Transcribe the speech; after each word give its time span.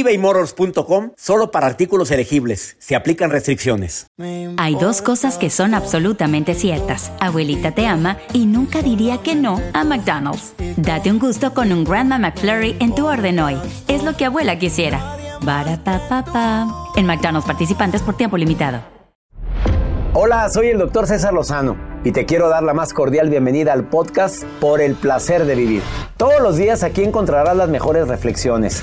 ebaymotors.com 0.00 1.12
solo 1.16 1.50
para 1.50 1.66
artículos 1.66 2.10
elegibles. 2.10 2.76
Se 2.78 2.94
aplican 2.94 3.30
restricciones. 3.30 4.06
Hay 4.58 4.74
dos 4.74 5.00
cosas 5.00 5.38
que 5.38 5.48
son 5.48 5.72
absolutamente 5.74 6.54
ciertas. 6.54 7.10
Abuelita 7.18 7.72
te 7.72 7.86
ama 7.86 8.18
y 8.34 8.44
nunca 8.44 8.82
diría 8.82 9.22
que 9.22 9.34
no 9.34 9.60
a 9.72 9.84
McDonald's. 9.84 10.52
Date 10.76 11.10
un 11.10 11.18
gusto 11.18 11.54
con 11.54 11.72
un 11.72 11.84
Grandma 11.84 12.18
McFlurry 12.18 12.76
en 12.78 12.94
tu 12.94 13.06
orden 13.06 13.38
hoy. 13.38 13.56
Es 13.88 14.02
lo 14.02 14.16
que 14.16 14.26
abuela 14.26 14.58
quisiera. 14.58 15.16
pa 15.44 16.66
En 16.96 17.06
McDonald's 17.06 17.46
participantes 17.46 18.02
por 18.02 18.16
tiempo 18.16 18.36
limitado. 18.36 18.80
Hola, 20.12 20.48
soy 20.48 20.68
el 20.68 20.78
doctor 20.78 21.06
César 21.06 21.32
Lozano 21.34 21.76
y 22.04 22.12
te 22.12 22.24
quiero 22.24 22.48
dar 22.48 22.62
la 22.62 22.72
más 22.72 22.92
cordial 22.92 23.28
bienvenida 23.28 23.72
al 23.72 23.88
podcast 23.88 24.44
Por 24.60 24.80
el 24.80 24.94
placer 24.94 25.44
de 25.44 25.54
vivir. 25.54 25.82
Todos 26.16 26.40
los 26.40 26.56
días 26.56 26.82
aquí 26.82 27.02
encontrarás 27.02 27.56
las 27.56 27.68
mejores 27.68 28.08
reflexiones 28.08 28.82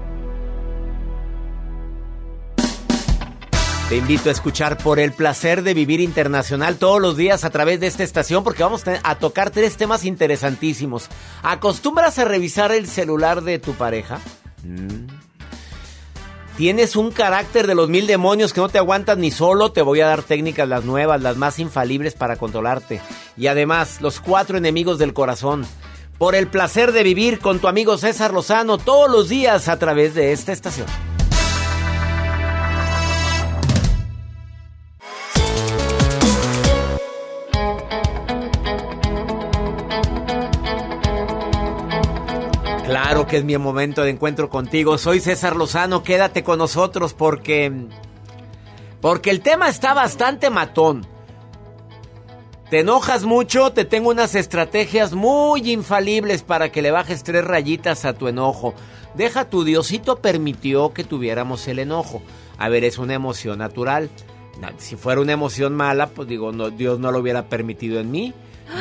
Te 3.91 3.97
invito 3.97 4.29
a 4.29 4.31
escuchar 4.31 4.77
por 4.77 5.01
el 5.01 5.11
placer 5.11 5.63
de 5.63 5.73
vivir 5.73 5.99
internacional 5.99 6.77
todos 6.77 7.01
los 7.01 7.17
días 7.17 7.43
a 7.43 7.49
través 7.49 7.81
de 7.81 7.87
esta 7.87 8.03
estación 8.03 8.41
porque 8.41 8.63
vamos 8.63 8.85
a 9.03 9.15
tocar 9.15 9.49
tres 9.49 9.75
temas 9.75 10.05
interesantísimos. 10.05 11.09
¿Acostumbras 11.43 12.17
a 12.17 12.23
revisar 12.23 12.71
el 12.71 12.87
celular 12.87 13.41
de 13.41 13.59
tu 13.59 13.73
pareja? 13.73 14.21
Mm. 14.63 15.07
¿Tienes 16.55 16.95
un 16.95 17.11
carácter 17.11 17.67
de 17.67 17.75
los 17.75 17.89
mil 17.89 18.07
demonios 18.07 18.53
que 18.53 18.61
no 18.61 18.69
te 18.69 18.77
aguantas 18.77 19.17
ni 19.17 19.29
solo? 19.29 19.73
Te 19.73 19.81
voy 19.81 19.99
a 19.99 20.07
dar 20.07 20.23
técnicas 20.23 20.69
las 20.69 20.85
nuevas, 20.85 21.21
las 21.21 21.35
más 21.35 21.59
infalibles 21.59 22.13
para 22.13 22.37
controlarte. 22.37 23.01
Y 23.35 23.47
además, 23.47 23.99
los 23.99 24.21
cuatro 24.21 24.57
enemigos 24.57 24.99
del 24.99 25.13
corazón. 25.13 25.65
Por 26.17 26.35
el 26.35 26.47
placer 26.47 26.93
de 26.93 27.03
vivir 27.03 27.39
con 27.39 27.59
tu 27.59 27.67
amigo 27.67 27.97
César 27.97 28.31
Lozano 28.33 28.77
todos 28.77 29.11
los 29.11 29.27
días 29.27 29.67
a 29.67 29.77
través 29.77 30.13
de 30.13 30.31
esta 30.31 30.53
estación. 30.53 30.87
Claro 42.91 43.25
que 43.25 43.37
es 43.37 43.45
mi 43.45 43.57
momento 43.57 44.03
de 44.03 44.09
encuentro 44.09 44.49
contigo. 44.49 44.97
Soy 44.97 45.21
César 45.21 45.55
Lozano, 45.55 46.03
quédate 46.03 46.43
con 46.43 46.59
nosotros 46.59 47.13
porque 47.13 47.71
porque 48.99 49.29
el 49.29 49.39
tema 49.39 49.69
está 49.69 49.93
bastante 49.93 50.49
matón. 50.49 51.07
Te 52.69 52.79
enojas 52.79 53.23
mucho, 53.23 53.71
te 53.71 53.85
tengo 53.85 54.09
unas 54.09 54.35
estrategias 54.35 55.13
muy 55.13 55.71
infalibles 55.71 56.43
para 56.43 56.69
que 56.69 56.81
le 56.81 56.91
bajes 56.91 57.23
tres 57.23 57.45
rayitas 57.45 58.03
a 58.03 58.11
tu 58.11 58.27
enojo. 58.27 58.73
Deja 59.15 59.45
tu 59.45 59.63
Diosito 59.63 60.17
permitió 60.17 60.91
que 60.91 61.05
tuviéramos 61.05 61.69
el 61.69 61.79
enojo. 61.79 62.21
A 62.57 62.67
ver, 62.67 62.83
es 62.83 62.97
una 62.97 63.13
emoción 63.13 63.59
natural. 63.59 64.09
Si 64.79 64.97
fuera 64.97 65.21
una 65.21 65.31
emoción 65.31 65.77
mala, 65.77 66.07
pues 66.07 66.27
digo, 66.27 66.51
Dios 66.71 66.99
no 66.99 67.13
lo 67.13 67.19
hubiera 67.19 67.43
permitido 67.45 68.01
en 68.01 68.11
mí. 68.11 68.33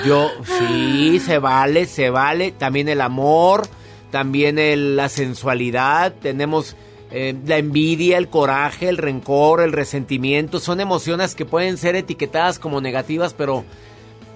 Yo, 0.04 0.30
sí, 0.58 1.20
se 1.20 1.38
vale, 1.38 1.86
se 1.86 2.10
vale. 2.10 2.50
También 2.50 2.88
el 2.88 3.02
amor, 3.02 3.68
también 4.10 4.56
la 4.96 5.08
sensualidad, 5.08 6.14
tenemos 6.20 6.76
eh, 7.10 7.34
la 7.46 7.58
envidia, 7.58 8.18
el 8.18 8.28
coraje, 8.28 8.88
el 8.88 8.96
rencor, 8.96 9.60
el 9.60 9.72
resentimiento, 9.72 10.60
son 10.60 10.80
emociones 10.80 11.34
que 11.34 11.44
pueden 11.44 11.76
ser 11.76 11.96
etiquetadas 11.96 12.58
como 12.58 12.80
negativas, 12.80 13.34
pero, 13.34 13.64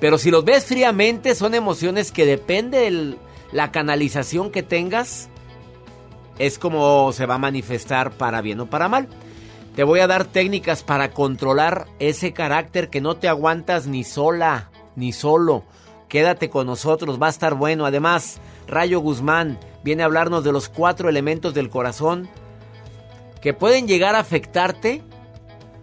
pero 0.01 0.19
si 0.19 0.31
los 0.31 0.45
ves 0.45 0.65
fríamente, 0.65 1.35
son 1.35 1.55
emociones 1.55 2.11
que 2.11 2.27
depende 2.27 2.79
de 2.79 3.17
la 3.53 3.71
canalización 3.71 4.51
que 4.51 4.63
tengas, 4.63 5.29
es 6.39 6.59
como 6.59 7.13
se 7.13 7.27
va 7.27 7.37
a 7.37 7.39
manifestar 7.39 8.11
para 8.11 8.41
bien 8.41 8.61
o 8.61 8.67
para 8.67 8.89
mal. 8.89 9.09
Te 9.77 9.85
voy 9.85 10.01
a 10.01 10.07
dar 10.07 10.25
técnicas 10.25 10.83
para 10.83 11.11
controlar 11.11 11.87
ese 11.99 12.33
carácter 12.33 12.91
que 12.91 13.01
no 13.01 13.17
te 13.17 13.29
aguantas 13.29 13.87
ni 13.87 14.05
sola, 14.05 14.71
ni 14.95 15.13
solo. 15.13 15.65
Quédate 16.09 16.49
con 16.49 16.67
nosotros, 16.67 17.21
va 17.21 17.27
a 17.27 17.31
estar 17.31 17.55
bueno. 17.55 17.85
Además, 17.85 18.41
Rayo 18.67 19.01
Guzmán 19.01 19.59
viene 19.83 20.03
a 20.03 20.07
hablarnos 20.07 20.45
de 20.45 20.53
los 20.53 20.69
cuatro 20.69 21.09
elementos 21.09 21.55
del 21.55 21.71
corazón 21.71 22.29
que 23.41 23.53
pueden 23.53 23.87
llegar 23.87 24.15
a 24.15 24.21
afectarte 24.21 25.03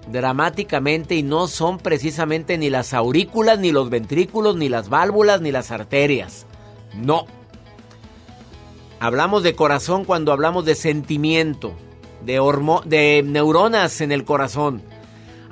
dramáticamente 0.07 1.15
y 1.15 1.23
no 1.23 1.47
son 1.47 1.77
precisamente 1.77 2.57
ni 2.57 2.69
las 2.69 2.93
aurículas, 2.93 3.59
ni 3.59 3.71
los 3.71 3.89
ventrículos, 3.89 4.55
ni 4.55 4.69
las 4.69 4.89
válvulas, 4.89 5.41
ni 5.41 5.51
las 5.51 5.71
arterias. 5.71 6.45
No. 6.95 7.25
Hablamos 8.99 9.43
de 9.43 9.55
corazón 9.55 10.05
cuando 10.05 10.31
hablamos 10.31 10.65
de 10.65 10.75
sentimiento, 10.75 11.73
de, 12.25 12.39
de 12.85 13.23
neuronas 13.23 14.01
en 14.01 14.11
el 14.11 14.25
corazón. 14.25 14.81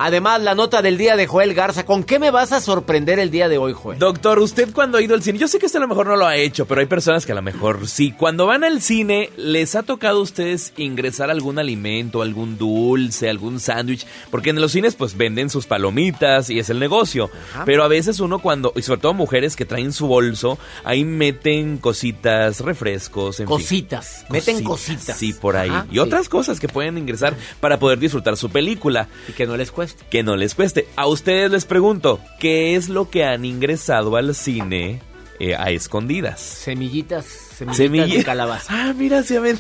Además, 0.02 0.42
la 0.42 0.56
nota 0.56 0.82
del 0.82 0.98
día 0.98 1.18
de 1.18 1.28
Joel 1.28 1.54
Garza. 1.54 1.86
¿Con 1.86 2.06
qué 2.06 2.20
me 2.20 2.32
vas 2.32 2.54
a 2.54 2.62
sorprender 2.62 3.20
el 3.20 3.32
día 3.32 3.50
de 3.50 3.58
hoy, 3.58 3.74
Joel? 3.74 4.00
Doctor, 4.00 4.40
usted 4.40 4.72
cuando 4.72 4.98
ha 4.98 5.02
ido 5.02 5.14
al 5.14 5.22
cine, 5.22 5.38
yo 5.38 5.50
sé 5.50 5.60
que 5.60 5.66
usted 5.66 5.80
a 5.80 5.82
lo 5.82 5.90
mejor 5.90 6.08
no 6.08 6.16
lo 6.16 6.26
ha 6.26 6.38
hecho, 6.38 6.66
pero 6.66 6.80
hay 6.80 6.88
personas 6.88 7.26
que 7.26 7.34
a 7.34 7.36
lo 7.36 7.42
mejor 7.42 7.86
sí. 7.86 8.14
Cuando 8.14 8.46
van 8.46 8.64
al 8.64 8.82
cine, 8.82 9.30
¿les 9.36 9.76
ha 9.76 9.84
tocado 9.84 10.20
a 10.20 10.22
ustedes 10.22 10.72
ingresar 10.78 11.30
algún 11.30 11.60
alimento, 11.60 12.22
algún 12.22 12.58
dulce, 12.58 13.30
algún 13.30 13.60
sándwich? 13.60 14.08
Porque 14.32 14.52
en 14.52 14.62
los 14.62 14.72
cines 14.72 14.96
pues 14.96 15.18
venden 15.18 15.50
sus 15.50 15.68
palomitas 15.68 16.50
y 16.50 16.60
es 16.60 16.70
el 16.70 16.80
negocio. 16.80 17.30
Pero 17.66 17.84
a 17.84 17.90
veces 17.90 18.22
uno 18.22 18.40
cuando, 18.40 18.72
y 18.78 18.84
sobre 18.84 19.02
todo 19.02 19.14
mujeres 19.14 19.58
que 19.58 19.66
traen 19.66 19.92
su 19.92 20.08
bolso, 20.08 20.58
ahí 20.86 21.04
meten 21.04 21.78
cositas, 21.78 22.62
refrescos, 22.62 23.42
en 23.42 23.48
cositas. 23.48 24.26
Meten 24.30 24.64
cositas. 24.64 25.18
Sí, 25.18 25.34
por 25.34 25.58
ahí. 25.58 25.72
y 25.92 26.00
otras 26.00 26.30
cosas 26.30 26.62
que 26.62 26.70
pueden 26.70 26.98
ingresar 26.98 27.36
para 27.60 27.80
poder 27.80 28.00
disfrutar 28.00 28.38
su 28.38 28.50
película. 28.50 29.10
Y 29.28 29.34
que 29.34 29.46
no 29.46 29.58
les 29.58 29.72
cuesta. 29.72 29.89
Que 30.10 30.24
no 30.24 30.36
les 30.36 30.56
cueste. 30.56 30.88
A 30.96 31.08
ustedes 31.08 31.52
les 31.52 31.66
pregunto, 31.66 32.20
¿qué 32.40 32.76
es 32.76 32.90
lo 32.90 33.10
que 33.10 33.24
han 33.24 33.46
ingresado 33.46 34.16
al 34.16 34.36
cine 34.36 35.02
eh, 35.40 35.56
a 35.56 35.70
escondidas? 35.72 36.42
Semillitas, 36.42 37.26
semillitas 37.72 38.18
de 38.18 38.24
calabaza. 38.24 38.90
Ah, 38.90 38.94
mira, 38.96 39.24
se 39.24 39.40
ven. 39.40 39.60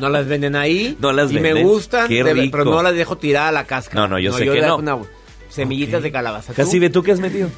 No 0.00 0.08
las 0.08 0.26
venden 0.26 0.56
ahí. 0.56 0.96
No 1.00 1.12
las 1.12 1.30
y 1.30 1.34
venden. 1.34 1.54
me 1.54 1.62
gustan, 1.64 2.08
pero 2.08 2.64
no 2.64 2.82
las 2.82 2.94
dejo 2.94 3.16
tirar 3.18 3.48
a 3.48 3.52
la 3.52 3.64
cáscara. 3.64 4.02
No, 4.02 4.08
no, 4.08 4.18
yo 4.18 4.32
sé 4.32 4.44
que 4.44 4.60
no. 4.60 5.06
semillitas 5.48 6.02
de 6.02 6.12
calabaza. 6.12 6.52
Casi 6.54 6.78
ve 6.78 6.90
tú 6.90 7.02
qué 7.02 7.12
has 7.12 7.20
metido. 7.20 7.48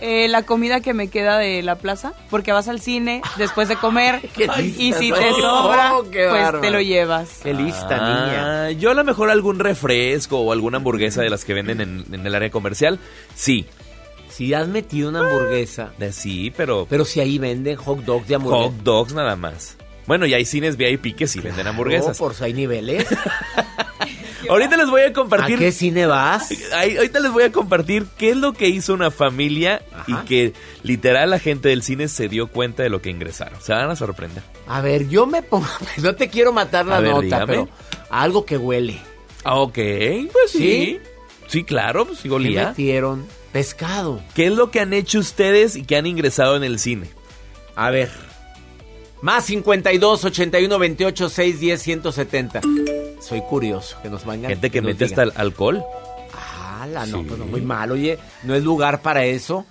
Eh, 0.00 0.28
la 0.28 0.44
comida 0.44 0.80
que 0.80 0.94
me 0.94 1.08
queda 1.08 1.38
de 1.38 1.60
la 1.62 1.76
plaza, 1.76 2.12
porque 2.30 2.52
vas 2.52 2.68
al 2.68 2.80
cine 2.80 3.20
después 3.36 3.68
de 3.68 3.74
comer 3.74 4.20
y 4.78 4.92
si 4.92 5.10
te 5.10 5.32
sobra, 5.32 5.94
pues 6.04 6.60
te 6.60 6.70
lo 6.70 6.80
llevas. 6.80 7.40
Qué 7.42 7.52
lista, 7.52 7.96
niña. 7.96 8.66
Ah, 8.66 8.70
yo 8.70 8.92
a 8.92 8.94
lo 8.94 9.02
mejor 9.02 9.28
algún 9.30 9.58
refresco 9.58 10.38
o 10.38 10.52
alguna 10.52 10.76
hamburguesa 10.76 11.22
de 11.22 11.30
las 11.30 11.44
que 11.44 11.52
venden 11.52 11.80
en, 11.80 12.26
el 12.26 12.34
área 12.34 12.50
comercial, 12.50 13.00
sí. 13.34 13.66
Si 14.28 14.54
has 14.54 14.68
metido 14.68 15.08
una 15.08 15.20
hamburguesa. 15.20 15.92
De, 15.98 16.12
sí, 16.12 16.52
pero... 16.56 16.86
Pero 16.88 17.04
si 17.04 17.18
ahí 17.18 17.38
venden 17.38 17.74
hot 17.74 18.04
dogs 18.04 18.28
de 18.28 18.36
hamburguesa. 18.36 18.66
Hot 18.66 18.82
dogs 18.84 19.14
nada 19.14 19.34
más. 19.34 19.76
Bueno, 20.06 20.26
y 20.26 20.34
hay 20.34 20.44
cines 20.44 20.76
VIP 20.76 21.16
que 21.16 21.26
sí 21.26 21.40
venden 21.40 21.66
hamburguesas. 21.66 22.20
No, 22.20 22.24
por 22.24 22.34
si 22.34 22.44
hay 22.44 22.54
niveles. 22.54 23.04
Ahorita 24.48 24.76
les 24.76 24.88
voy 24.88 25.02
a 25.02 25.12
compartir. 25.12 25.56
¿A 25.56 25.58
qué 25.58 25.72
cine 25.72 26.06
vas? 26.06 26.48
ahorita 26.72 27.20
les 27.20 27.32
voy 27.32 27.44
a 27.44 27.52
compartir 27.52 28.06
qué 28.16 28.30
es 28.30 28.36
lo 28.36 28.52
que 28.52 28.68
hizo 28.68 28.94
una 28.94 29.10
familia 29.10 29.82
y 30.06 30.14
que 30.26 30.52
literal 30.82 31.30
la 31.30 31.38
gente 31.38 31.68
del 31.68 31.82
cine 31.82 32.08
se 32.08 32.28
dio 32.28 32.48
cuenta 32.48 32.82
de 32.82 32.88
lo 32.90 33.02
que 33.02 33.10
ingresaron. 33.10 33.60
Se 33.60 33.72
van 33.72 33.90
a 33.90 33.96
sorprender. 33.96 34.42
A 34.66 34.80
ver, 34.80 35.08
yo 35.08 35.26
me 35.26 35.42
pongo. 35.42 35.66
No 35.98 36.14
te 36.14 36.28
quiero 36.28 36.52
matar 36.52 36.86
la 36.86 37.00
nota, 37.00 37.44
pero 37.46 37.68
algo 38.10 38.44
que 38.44 38.56
huele. 38.56 38.98
Ok, 39.44 39.78
pues 40.32 40.50
sí. 40.52 40.98
Sí, 41.48 41.64
claro, 41.64 42.06
pues 42.06 42.20
sí 42.20 42.28
olía. 42.28 42.68
metieron? 42.68 43.26
Pescado. 43.52 44.22
¿Qué 44.34 44.46
es 44.46 44.52
lo 44.52 44.70
que 44.70 44.80
han 44.80 44.92
hecho 44.92 45.18
ustedes 45.18 45.74
y 45.76 45.82
que 45.84 45.96
han 45.96 46.06
ingresado 46.06 46.56
en 46.56 46.64
el 46.64 46.78
cine? 46.78 47.08
A 47.74 47.90
ver. 47.90 48.10
Más 49.22 49.46
52 49.46 50.24
81 50.24 50.78
28 50.78 51.28
6 51.28 51.60
10 51.60 51.82
170. 51.82 52.60
Soy 53.28 53.42
curioso 53.42 53.98
que 54.02 54.08
nos 54.08 54.24
vayan. 54.24 54.50
Gente 54.50 54.70
que, 54.70 54.80
mete 54.80 55.04
hasta 55.04 55.24
el 55.24 55.32
alcohol. 55.36 55.84
Ah, 56.32 57.04
no, 57.06 57.22
pues 57.24 57.38
muy 57.40 57.60
mal, 57.60 57.90
oye, 57.90 58.18
no 58.44 58.54
es 58.54 58.62
lugar 58.62 59.02
para 59.02 59.24
eso. 59.24 59.66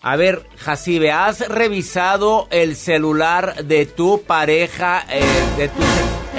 A 0.00 0.16
ver, 0.16 0.46
Jacibe, 0.56 1.12
¿has 1.12 1.46
revisado 1.46 2.48
el 2.50 2.74
celular 2.76 3.64
de 3.64 3.84
tu 3.84 4.22
pareja, 4.22 5.04
eh, 5.10 5.22
de 5.58 5.68
tus 5.68 5.84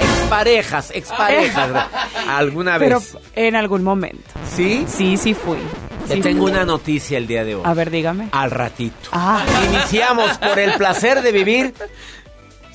exparejas, 0.00 0.90
exparejas, 0.92 1.86
alguna 2.28 2.78
vez? 2.78 2.88
Pero 2.88 3.20
en 3.36 3.54
algún 3.54 3.84
momento. 3.84 4.30
¿Sí? 4.56 4.84
Sí, 4.88 5.16
sí 5.16 5.34
fui. 5.34 5.58
Te 6.08 6.20
tengo 6.20 6.46
una 6.46 6.64
noticia 6.64 7.18
el 7.18 7.28
día 7.28 7.44
de 7.44 7.54
hoy. 7.54 7.62
A 7.64 7.74
ver, 7.74 7.90
dígame. 7.90 8.28
Al 8.32 8.50
ratito. 8.50 9.10
Ah. 9.12 9.44
Iniciamos 9.72 10.36
por 10.38 10.58
el 10.58 10.72
placer 10.74 11.22
de 11.22 11.30
vivir 11.30 11.74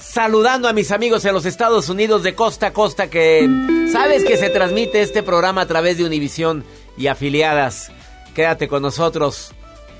saludando 0.09 0.67
a 0.67 0.73
mis 0.73 0.91
amigos 0.91 1.23
en 1.25 1.33
los 1.33 1.45
Estados 1.45 1.87
Unidos 1.87 2.23
de 2.23 2.33
costa 2.33 2.67
a 2.67 2.73
costa 2.73 3.09
que 3.09 3.47
sabes 3.91 4.25
que 4.25 4.37
se 4.37 4.49
transmite 4.49 5.01
este 5.01 5.21
programa 5.21 5.61
a 5.61 5.67
través 5.67 5.97
de 5.97 6.05
Univisión 6.05 6.63
y 6.97 7.07
afiliadas. 7.07 7.91
Quédate 8.33 8.67
con 8.67 8.81
nosotros. 8.81 9.51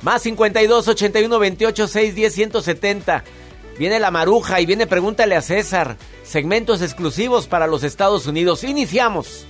Más 0.01 0.23
52 0.23 0.87
81 0.87 1.39
28 1.39 1.87
6 1.87 2.15
10 2.15 2.33
170. 2.33 3.23
Viene 3.77 3.99
la 3.99 4.09
maruja 4.09 4.59
y 4.59 4.65
viene 4.65 4.87
pregúntale 4.87 5.35
a 5.35 5.41
César. 5.41 5.97
Segmentos 6.23 6.81
exclusivos 6.81 7.47
para 7.47 7.67
los 7.67 7.83
Estados 7.83 8.25
Unidos. 8.25 8.63
Iniciamos. 8.63 9.45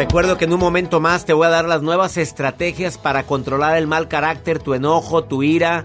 Recuerdo 0.00 0.38
que 0.38 0.46
en 0.46 0.54
un 0.54 0.60
momento 0.60 0.98
más 0.98 1.26
te 1.26 1.34
voy 1.34 1.46
a 1.46 1.50
dar 1.50 1.66
las 1.66 1.82
nuevas 1.82 2.16
estrategias 2.16 2.96
para 2.96 3.24
controlar 3.24 3.76
el 3.76 3.86
mal 3.86 4.08
carácter, 4.08 4.58
tu 4.58 4.72
enojo, 4.72 5.24
tu 5.24 5.42
ira. 5.42 5.84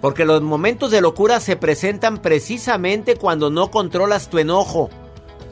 Porque 0.00 0.24
los 0.24 0.42
momentos 0.42 0.90
de 0.90 1.00
locura 1.00 1.38
se 1.38 1.54
presentan 1.54 2.18
precisamente 2.18 3.14
cuando 3.14 3.48
no 3.48 3.70
controlas 3.70 4.28
tu 4.28 4.38
enojo. 4.38 4.90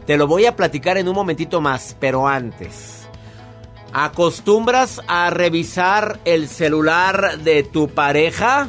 Te 0.04 0.16
lo 0.16 0.26
voy 0.26 0.46
a 0.46 0.56
platicar 0.56 0.98
en 0.98 1.06
un 1.06 1.14
momentito 1.14 1.60
más, 1.60 1.96
pero 2.00 2.26
antes. 2.26 3.06
¿Acostumbras 3.92 5.00
a 5.06 5.30
revisar 5.30 6.18
el 6.24 6.48
celular 6.48 7.38
de 7.38 7.62
tu 7.62 7.86
pareja? 7.86 8.68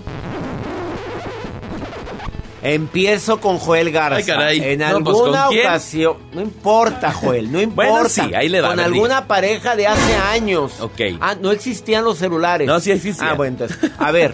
Empiezo 2.66 3.40
con 3.40 3.60
Joel 3.60 3.92
Garza. 3.92 4.18
Ay, 4.18 4.24
caray. 4.24 4.60
En 4.60 4.80
No, 4.80 5.04
pues, 5.04 5.16
alguna 5.18 5.50
ocasión. 5.50 6.18
No 6.34 6.42
importa, 6.42 7.12
Joel, 7.12 7.52
no 7.52 7.62
importa. 7.62 7.92
Bueno, 7.92 8.10
sí, 8.10 8.22
ahí 8.34 8.50
le 8.50 8.60
va, 8.62 8.70
Con 8.70 8.80
alguna 8.80 9.28
pareja 9.28 9.76
de 9.76 9.86
hace 9.86 10.16
años. 10.16 10.82
Ok. 10.82 11.00
Ah, 11.22 11.36
no 11.40 11.52
existían 11.52 12.04
los 12.04 12.18
celulares. 12.18 12.68
No, 12.68 12.80
sí 12.80 12.92
existían. 12.92 13.30
Ah, 13.30 13.34
bueno, 13.34 13.58
entonces. 13.64 13.92
A 14.00 14.12
ver. 14.12 14.34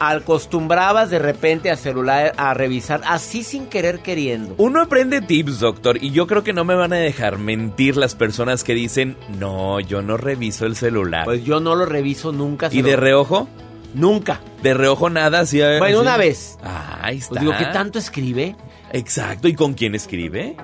Acostumbrabas 0.00 1.08
de 1.10 1.20
repente 1.20 1.70
a 1.70 1.76
celular 1.76 2.32
a 2.36 2.52
revisar 2.52 3.00
así 3.06 3.44
sin 3.44 3.66
querer 3.66 4.00
queriendo. 4.00 4.54
Uno 4.58 4.80
aprende 4.80 5.20
tips, 5.20 5.60
doctor, 5.60 6.02
y 6.02 6.10
yo 6.10 6.26
creo 6.26 6.42
que 6.42 6.52
no 6.52 6.64
me 6.64 6.74
van 6.74 6.92
a 6.92 6.96
dejar 6.96 7.38
mentir 7.38 7.96
las 7.96 8.16
personas 8.16 8.64
que 8.64 8.74
dicen, 8.74 9.16
no, 9.38 9.78
yo 9.78 10.02
no 10.02 10.16
reviso 10.16 10.66
el 10.66 10.74
celular. 10.74 11.24
Pues 11.24 11.44
yo 11.44 11.60
no 11.60 11.76
lo 11.76 11.86
reviso 11.86 12.32
nunca. 12.32 12.68
¿Y 12.72 12.82
de 12.82 12.96
reojo? 12.96 13.48
Nunca. 13.94 14.40
De 14.62 14.74
reojo 14.74 15.08
nada, 15.10 15.46
sí. 15.46 15.62
a- 15.62 15.78
Bueno, 15.78 15.98
sí. 15.98 16.02
una 16.02 16.16
vez. 16.16 16.58
Ah, 16.62 16.98
ahí 17.02 17.18
está. 17.18 17.30
Pues 17.30 17.40
digo, 17.42 17.52
¿qué 17.58 17.66
tanto 17.66 17.98
escribe? 17.98 18.56
Exacto, 18.92 19.48
¿y 19.48 19.54
con 19.54 19.74
quién 19.74 19.94
escribe? 19.94 20.56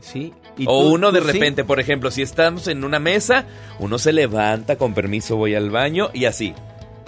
Sí. 0.00 0.32
¿Y 0.58 0.64
O 0.68 0.82
tú- 0.82 0.94
uno 0.94 1.12
de 1.12 1.20
sí? 1.20 1.26
repente, 1.26 1.64
por 1.64 1.80
ejemplo, 1.80 2.10
si 2.10 2.22
estamos 2.22 2.68
en 2.68 2.84
una 2.84 2.98
mesa, 2.98 3.46
uno 3.78 3.98
se 3.98 4.12
levanta, 4.12 4.76
con 4.76 4.92
permiso 4.94 5.36
voy 5.36 5.54
al 5.54 5.70
baño 5.70 6.10
y 6.12 6.26
así. 6.26 6.54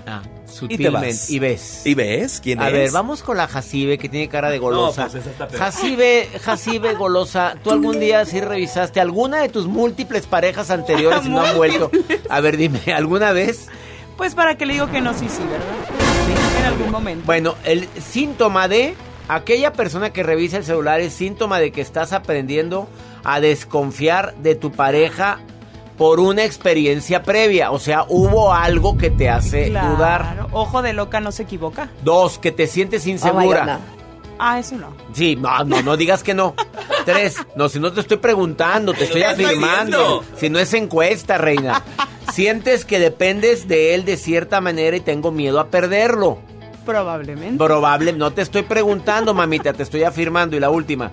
Ah, 0.06 0.22
Y 0.24 0.46
te 0.46 0.52
sutilmente. 0.52 1.08
vas. 1.08 1.30
Y 1.30 1.38
ves. 1.38 1.82
¿Y 1.86 1.94
ves 1.94 2.40
quién 2.42 2.60
A 2.60 2.68
es? 2.68 2.72
ver, 2.74 2.90
vamos 2.92 3.22
con 3.22 3.36
la 3.36 3.48
Jacibe 3.48 3.98
que 3.98 4.08
tiene 4.08 4.28
cara 4.28 4.50
de 4.50 4.58
golosa. 4.58 5.04
No, 5.06 5.10
pues 5.10 5.22
esa 5.22 5.30
está 5.30 5.48
peor. 5.48 5.60
Jacibe, 5.60 6.28
Jacibe 6.42 6.94
golosa, 6.94 7.54
¿tú 7.62 7.70
algún 7.70 7.98
día 8.00 8.24
sí 8.24 8.40
revisaste 8.40 9.00
alguna 9.00 9.40
de 9.42 9.48
tus 9.48 9.66
múltiples 9.66 10.26
parejas 10.26 10.70
anteriores 10.70 11.24
y 11.24 11.28
no 11.30 11.40
han 11.42 11.56
vuelto? 11.56 11.90
A 12.30 12.40
ver, 12.40 12.56
dime, 12.56 12.80
¿alguna 12.94 13.32
vez? 13.32 13.68
Pues 14.16 14.34
para 14.34 14.56
que 14.56 14.66
le 14.66 14.74
digo 14.74 14.88
que 14.88 15.00
no, 15.00 15.12
sí, 15.14 15.26
sí, 15.28 15.42
¿verdad? 15.50 16.58
En 16.58 16.64
algún 16.66 16.90
momento. 16.90 17.24
Bueno, 17.26 17.54
el 17.64 17.88
síntoma 18.00 18.68
de 18.68 18.94
aquella 19.28 19.72
persona 19.72 20.10
que 20.10 20.22
revisa 20.22 20.56
el 20.56 20.64
celular 20.64 21.00
es 21.00 21.14
síntoma 21.14 21.58
de 21.58 21.72
que 21.72 21.80
estás 21.80 22.12
aprendiendo 22.12 22.88
a 23.24 23.40
desconfiar 23.40 24.34
de 24.36 24.54
tu 24.54 24.70
pareja 24.70 25.38
por 25.98 26.20
una 26.20 26.44
experiencia 26.44 27.22
previa. 27.22 27.70
O 27.70 27.78
sea, 27.78 28.04
hubo 28.08 28.52
algo 28.52 28.96
que 28.96 29.10
te 29.10 29.28
hace 29.28 29.70
Claro, 29.70 29.96
dudar. 29.96 30.46
Ojo 30.52 30.82
de 30.82 30.92
loca 30.92 31.20
no 31.20 31.32
se 31.32 31.44
equivoca. 31.44 31.88
Dos, 32.02 32.38
que 32.38 32.52
te 32.52 32.66
sientes 32.66 33.06
insegura. 33.06 33.80
Ah, 34.38 34.58
eso 34.58 34.76
no. 34.76 34.88
Sí, 35.12 35.36
no, 35.36 35.62
no, 35.64 35.82
no 35.82 35.96
digas 35.96 36.22
que 36.24 36.34
no. 36.34 36.54
Tres, 37.04 37.36
no, 37.54 37.68
si 37.68 37.78
no 37.78 37.92
te 37.92 38.00
estoy 38.00 38.16
preguntando, 38.16 38.92
te 38.92 39.04
estoy 39.04 39.22
¿Qué 39.22 39.30
está 39.30 39.46
afirmando. 39.46 40.24
Si 40.36 40.50
no 40.50 40.58
es 40.58 40.74
encuesta, 40.74 41.38
reina. 41.38 41.82
Sientes 42.34 42.84
que 42.84 42.98
dependes 42.98 43.68
de 43.68 43.94
él 43.94 44.04
de 44.04 44.16
cierta 44.16 44.60
manera 44.60 44.96
y 44.96 45.00
tengo 45.00 45.30
miedo 45.30 45.60
a 45.60 45.68
perderlo. 45.68 46.38
Probablemente. 46.84 47.62
Probable, 47.64 48.12
no 48.12 48.32
te 48.32 48.42
estoy 48.42 48.62
preguntando, 48.62 49.34
mamita, 49.34 49.72
te 49.72 49.84
estoy 49.84 50.02
afirmando. 50.02 50.56
Y 50.56 50.60
la 50.60 50.68
última, 50.68 51.12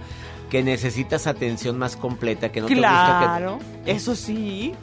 que 0.50 0.64
necesitas 0.64 1.28
atención 1.28 1.78
más 1.78 1.96
completa, 1.96 2.52
que 2.52 2.60
no 2.60 2.66
claro, 2.66 3.60
eso 3.86 4.16
sí. 4.16 4.74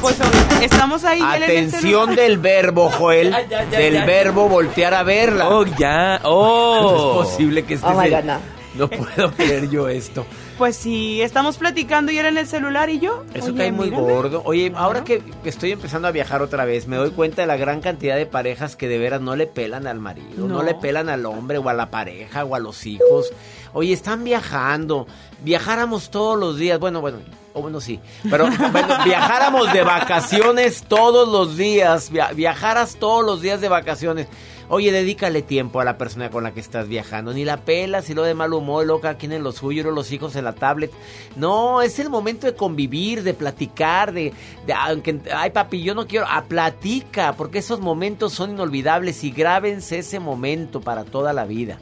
Pues 0.00 0.16
estamos 0.62 1.04
ahí. 1.04 1.20
te 1.20 1.26
en 1.26 1.34
el 1.34 1.68
Atención 1.68 2.16
del 2.16 2.38
verbo, 2.38 2.88
Joel. 2.90 3.30
Ya, 3.30 3.42
ya, 3.46 3.70
ya, 3.70 3.78
del 3.78 3.92
ya. 3.94 4.04
verbo 4.06 4.48
voltear 4.48 4.94
a 4.94 5.02
verla. 5.02 5.48
Oh, 5.50 5.66
ya. 5.66 6.18
No 6.22 6.30
Oh. 6.30 7.22
es 7.22 7.26
posible 7.28 7.64
que 7.64 7.74
estés 7.74 7.90
Oh 7.94 8.00
my 8.00 8.06
en- 8.08 8.12
God, 8.14 8.24
no. 8.24 8.38
No 8.74 8.88
puedo 8.88 9.30
creer 9.32 9.68
yo 9.68 9.88
esto. 9.90 10.24
Pues 10.62 10.76
sí, 10.76 11.20
estamos 11.22 11.56
platicando 11.58 12.12
y 12.12 12.18
él 12.18 12.26
en 12.26 12.38
el 12.38 12.46
celular 12.46 12.88
y 12.88 13.00
yo. 13.00 13.24
Eso 13.34 13.46
oye, 13.46 13.56
cae 13.56 13.72
muy 13.72 13.90
mírame. 13.90 14.12
gordo. 14.12 14.42
Oye, 14.44 14.70
Claro. 14.70 14.84
ahora 14.84 15.02
que 15.02 15.20
estoy 15.42 15.72
empezando 15.72 16.06
a 16.06 16.12
viajar 16.12 16.40
otra 16.40 16.64
vez, 16.64 16.86
me 16.86 16.94
doy 16.94 17.10
cuenta 17.10 17.42
de 17.42 17.48
la 17.48 17.56
gran 17.56 17.80
cantidad 17.80 18.14
de 18.14 18.26
parejas 18.26 18.76
que 18.76 18.86
de 18.86 18.96
veras 18.96 19.20
no 19.20 19.34
le 19.34 19.48
pelan 19.48 19.88
al 19.88 19.98
marido, 19.98 20.46
no, 20.46 20.58
No. 20.58 20.62
le 20.62 20.76
pelan 20.76 21.08
al 21.08 21.26
hombre 21.26 21.58
o 21.58 21.68
a 21.68 21.74
la 21.74 21.90
pareja 21.90 22.44
o 22.44 22.54
a 22.54 22.60
los 22.60 22.86
hijos. 22.86 23.32
Oye, 23.72 23.92
están 23.92 24.22
viajando. 24.22 25.08
Viajáramos 25.42 26.10
todos 26.12 26.38
los 26.38 26.56
días. 26.56 26.78
Bueno, 26.78 27.00
bueno, 27.00 27.18
o 27.54 27.60
bueno, 27.62 27.80
sí. 27.80 27.98
Pero 28.30 28.46
bueno, 28.70 28.98
viajáramos 29.04 29.72
de 29.72 29.82
vacaciones 29.82 30.84
todos 30.86 31.26
los 31.28 31.56
días. 31.56 32.08
via- 32.12 32.30
viajaras 32.34 32.94
todos 33.00 33.24
los 33.26 33.40
días 33.40 33.60
de 33.60 33.68
vacaciones. 33.68 34.28
Oye, 34.74 34.90
dedícale 34.90 35.42
tiempo 35.42 35.80
a 35.80 35.84
la 35.84 35.98
persona 35.98 36.30
con 36.30 36.44
la 36.44 36.54
que 36.54 36.60
estás 36.60 36.88
viajando. 36.88 37.34
Ni 37.34 37.44
la 37.44 37.58
pelas 37.58 38.08
y 38.08 38.14
lo 38.14 38.22
de 38.22 38.32
mal 38.32 38.54
humor, 38.54 38.86
loca, 38.86 39.10
aquí 39.10 39.26
en 39.26 39.42
lo 39.42 39.52
suyo, 39.52 39.90
los 39.90 40.10
hijos 40.12 40.34
en 40.34 40.44
la 40.44 40.54
tablet. 40.54 40.90
No, 41.36 41.82
es 41.82 41.98
el 41.98 42.08
momento 42.08 42.46
de 42.46 42.54
convivir, 42.54 43.22
de 43.22 43.34
platicar, 43.34 44.14
de, 44.14 44.32
de 44.66 44.72
aunque, 44.72 45.20
ay 45.30 45.50
papi, 45.50 45.82
yo 45.82 45.94
no 45.94 46.06
quiero, 46.06 46.24
a 46.26 46.44
platica, 46.44 47.34
porque 47.34 47.58
esos 47.58 47.80
momentos 47.80 48.32
son 48.32 48.52
inolvidables 48.52 49.24
y 49.24 49.30
grábense 49.30 49.98
ese 49.98 50.20
momento 50.20 50.80
para 50.80 51.04
toda 51.04 51.34
la 51.34 51.44
vida. 51.44 51.76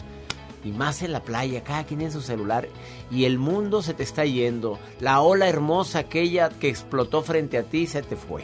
Y 0.65 0.73
más 0.73 1.03
en 1.03 1.13
la 1.13 1.23
playa, 1.23 1.63
cada 1.63 1.85
quien 1.85 2.01
en 2.01 2.11
su 2.11 2.21
celular. 2.21 2.67
Y 3.09 3.25
el 3.25 3.39
mundo 3.39 3.83
se 3.83 3.95
te 3.95 4.03
está 4.03 4.25
yendo. 4.25 4.81
La 4.99 5.21
ola 5.21 5.49
hermosa, 5.49 6.01
aquella 6.01 6.49
que 6.49 6.69
explotó 6.69 7.23
frente 7.23 7.57
a 7.57 7.63
ti, 7.63 7.87
se 7.87 8.03
te 8.03 8.17
fue. 8.17 8.43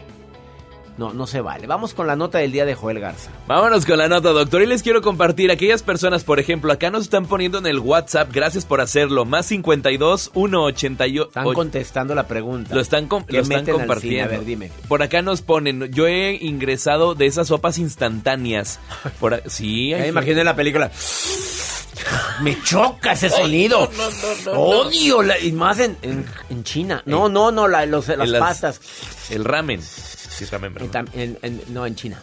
No, 0.98 1.12
no 1.12 1.26
se 1.26 1.42
vale. 1.42 1.66
Vamos 1.66 1.92
con 1.92 2.06
la 2.06 2.16
nota 2.16 2.38
del 2.38 2.52
día 2.52 2.64
de 2.64 2.74
Joel 2.74 3.00
Garza. 3.00 3.30
Vámonos 3.46 3.84
con 3.84 3.98
la 3.98 4.08
nota, 4.08 4.30
doctor. 4.30 4.62
Y 4.62 4.66
les 4.66 4.82
quiero 4.82 5.02
compartir 5.02 5.50
aquellas 5.50 5.82
personas, 5.82 6.24
por 6.24 6.40
ejemplo, 6.40 6.72
acá 6.72 6.90
nos 6.90 7.02
están 7.02 7.26
poniendo 7.26 7.58
en 7.58 7.66
el 7.66 7.78
WhatsApp, 7.80 8.30
gracias 8.32 8.64
por 8.64 8.80
hacerlo, 8.80 9.26
más 9.26 9.44
52 9.46 10.30
188. 10.32 11.24
Están 11.28 11.52
contestando 11.52 12.14
la 12.14 12.26
pregunta. 12.26 12.74
Lo 12.74 12.80
están, 12.80 13.08
com- 13.08 13.24
¿Qué 13.24 13.36
lo 13.36 13.42
están 13.42 13.66
compartiendo. 13.66 14.24
A 14.24 14.38
ver, 14.38 14.44
dime. 14.46 14.70
Por 14.88 15.02
acá 15.02 15.20
nos 15.20 15.42
ponen, 15.42 15.92
yo 15.92 16.06
he 16.06 16.34
ingresado 16.40 17.14
de 17.14 17.26
esas 17.26 17.48
sopas 17.48 17.76
instantáneas. 17.78 18.80
Por 19.20 19.42
sí, 19.46 19.92
hay 19.92 20.00
me 20.02 20.08
imagino 20.08 20.38
en 20.40 20.46
la 20.46 20.56
película. 20.56 20.90
Me 22.42 22.62
choca 22.62 23.12
ese 23.12 23.28
sonido. 23.30 23.90
Odio. 24.54 25.22
la- 25.22 25.38
y 25.38 25.52
más 25.52 25.78
en, 25.80 25.96
en, 26.02 26.24
en 26.50 26.64
China. 26.64 27.02
No, 27.06 27.28
no, 27.28 27.50
no, 27.50 27.68
la- 27.68 27.84
los- 27.86 28.08
las 28.08 28.18
en 28.26 28.32
las- 28.32 28.40
pastas. 28.40 28.80
El 29.30 29.44
ramen. 29.44 29.80
Sí, 30.38 30.44
ramen, 30.46 30.74
no, 31.70 31.86
en 31.86 31.94
China. 31.94 32.22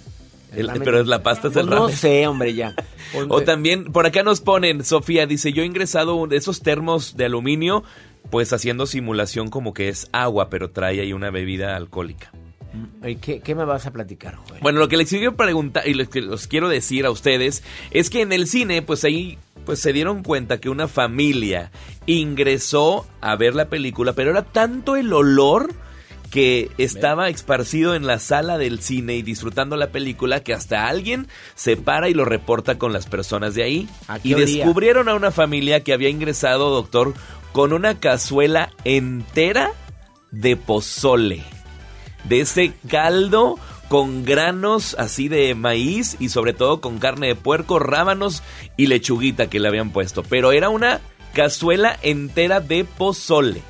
El- 0.55 0.67
ramen- 0.70 0.84
pero 0.84 1.01
es 1.01 1.08
la 1.08 1.24
pasta 1.24 1.48
es 1.48 1.55
el 1.55 1.65
Pues 1.65 1.75
No 1.75 1.82
ramen. 1.86 1.98
sé, 1.98 2.27
hombre, 2.27 2.53
ya. 2.53 2.75
O 3.29 3.41
también, 3.41 3.86
por 3.91 4.05
acá 4.05 4.22
nos 4.24 4.39
ponen, 4.41 4.84
Sofía 4.84 5.25
dice, 5.25 5.51
yo 5.53 5.63
he 5.63 5.65
ingresado 5.65 6.27
esos 6.32 6.62
termos 6.62 7.17
de 7.17 7.25
aluminio, 7.25 7.84
pues 8.29 8.53
haciendo 8.53 8.86
simulación 8.86 9.50
como 9.50 9.74
que 9.74 9.89
es 9.89 10.08
agua, 10.12 10.50
pero 10.50 10.70
trae 10.72 11.01
ahí 11.01 11.12
una 11.13 11.29
bebida 11.32 11.75
alcohólica. 11.75 12.32
¿Y 13.05 13.17
¿Qué, 13.17 13.39
qué 13.41 13.53
me 13.53 13.65
vas 13.65 13.86
a 13.86 13.91
platicar, 13.91 14.36
Joel? 14.36 14.62
Bueno, 14.62 14.79
lo 14.79 14.88
que 14.88 14.98
les 14.98 15.10
quiero 15.10 15.36
preguntar 15.36 15.88
y 15.88 15.93
lo 15.93 16.10
que 16.10 16.22
los 16.22 16.48
quiero 16.48 16.70
decir 16.70 17.05
a 17.05 17.12
ustedes 17.12 17.63
es 17.91 18.10
que 18.10 18.22
en 18.22 18.34
el 18.34 18.48
cine, 18.48 18.82
pues 18.82 19.03
hay 19.03 19.38
pues 19.65 19.79
se 19.79 19.93
dieron 19.93 20.24
cuenta 20.24 20.60
que 20.60 20.70
una 20.70 20.88
familia 20.89 21.72
ingresó 22.05 23.05
a 23.22 23.36
ver 23.36 23.55
la 23.55 23.70
película, 23.70 24.13
pero 24.13 24.32
era 24.32 24.43
tanto 24.43 24.96
el 24.96 25.12
olor 25.13 25.74
que 26.33 26.71
estaba 26.79 27.29
esparcido 27.29 27.93
en 27.93 28.07
la 28.07 28.17
sala 28.17 28.57
del 28.57 28.79
cine 28.79 29.13
y 29.13 29.21
disfrutando 29.21 29.77
la 29.77 29.91
película 29.91 30.39
que 30.39 30.55
hasta 30.55 30.87
alguien 30.87 31.27
se 31.53 31.77
para 31.77 32.09
y 32.09 32.15
lo 32.15 32.25
reporta 32.25 32.79
con 32.79 32.91
las 32.91 33.05
personas 33.05 33.53
de 33.53 33.61
ahí. 33.61 33.87
Y 34.23 34.33
descubrieron 34.33 35.09
a 35.09 35.13
una 35.13 35.29
familia 35.29 35.83
que 35.83 35.93
había 35.93 36.09
ingresado, 36.09 36.71
doctor, 36.71 37.13
con 37.51 37.71
una 37.71 37.99
cazuela 37.99 38.71
entera 38.83 39.73
de 40.31 40.55
pozole. 40.55 41.43
De 42.23 42.39
ese 42.39 42.73
caldo 42.89 43.59
con 43.87 44.25
granos 44.25 44.95
así 44.97 45.27
de 45.27 45.53
maíz 45.53 46.17
y 46.19 46.29
sobre 46.29 46.53
todo 46.53 46.81
con 46.81 46.97
carne 46.97 47.27
de 47.27 47.35
puerco, 47.35 47.77
rábanos 47.77 48.41
y 48.75 48.87
lechuguita 48.87 49.51
que 49.51 49.59
le 49.59 49.67
habían 49.67 49.91
puesto. 49.91 50.23
Pero 50.23 50.51
era 50.51 50.69
una 50.69 50.99
cazuela 51.35 51.95
entera 52.01 52.59
de 52.59 52.85
pozole. 52.85 53.61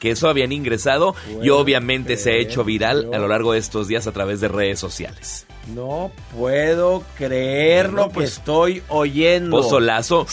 Que 0.00 0.10
eso 0.12 0.28
habían 0.28 0.50
ingresado 0.50 1.14
y 1.42 1.50
obviamente 1.50 2.16
se 2.16 2.32
ha 2.32 2.34
hecho 2.36 2.64
viral 2.64 3.10
a 3.14 3.18
lo 3.18 3.28
largo 3.28 3.52
de 3.52 3.60
estos 3.60 3.86
días 3.86 4.06
a 4.08 4.12
través 4.12 4.40
de 4.40 4.48
redes 4.48 4.80
sociales. 4.80 5.46
No 5.74 6.10
puedo 6.36 7.04
creer 7.16 7.92
lo 7.92 8.08
que 8.08 8.14
pues, 8.14 8.32
estoy 8.32 8.82
oyendo. 8.88 9.58
Pozolazo. 9.58 10.26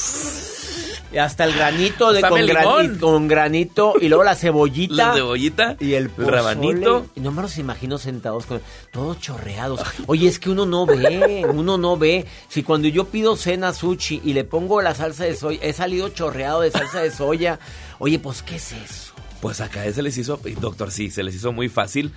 Y 1.11 1.19
hasta 1.19 1.45
el 1.45 1.53
granito 1.53 2.11
de 2.11 2.21
con 2.21 2.45
granito, 2.45 2.99
con 2.99 3.27
granito 3.27 3.93
y 3.99 4.09
luego 4.09 4.23
la 4.25 4.35
cebollita. 4.35 4.93
La 4.93 5.13
cebollita 5.13 5.77
y 5.79 5.93
el 5.93 6.11
rabanito. 6.15 7.07
Y 7.15 7.21
no 7.21 7.31
me 7.31 7.41
los 7.41 7.57
imagino 7.57 7.97
sentados 7.97 8.45
con 8.45 8.61
todos 8.91 9.19
chorreados. 9.19 9.81
Oye, 10.07 10.27
es 10.27 10.37
que 10.37 10.49
uno 10.49 10.65
no 10.65 10.85
ve, 10.85 11.45
uno 11.49 11.77
no 11.77 11.97
ve. 11.97 12.25
Si 12.49 12.63
cuando 12.63 12.89
yo 12.89 13.05
pido 13.05 13.37
cena 13.37 13.73
sushi 13.73 14.21
y 14.23 14.33
le 14.33 14.43
pongo 14.43 14.81
la 14.81 14.95
salsa 14.95 15.23
de 15.23 15.35
soya, 15.35 15.59
he 15.61 15.71
salido 15.71 16.09
chorreado 16.09 16.61
de 16.61 16.71
salsa 16.71 17.01
de 17.01 17.11
soya. 17.11 17.59
Oye, 17.99 18.19
pues 18.19 18.43
¿qué 18.43 18.57
es 18.57 18.73
eso? 18.73 19.13
Pues 19.41 19.61
acá 19.61 19.91
se 19.91 20.01
les 20.01 20.17
hizo, 20.17 20.39
doctor, 20.59 20.91
sí, 20.91 21.09
se 21.09 21.23
les 21.23 21.35
hizo 21.35 21.51
muy 21.51 21.69
fácil 21.69 22.13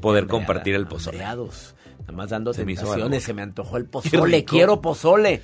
poder 0.00 0.26
compartir 0.26 0.74
el 0.74 0.86
pozole. 0.86 1.18
Nada 1.18 2.12
más 2.12 2.30
dando 2.30 2.52
se 2.52 2.64
se 3.20 3.34
me 3.34 3.42
antojó 3.42 3.76
el 3.76 3.84
pozole, 3.86 4.44
quiero 4.44 4.80
pozole. 4.80 5.42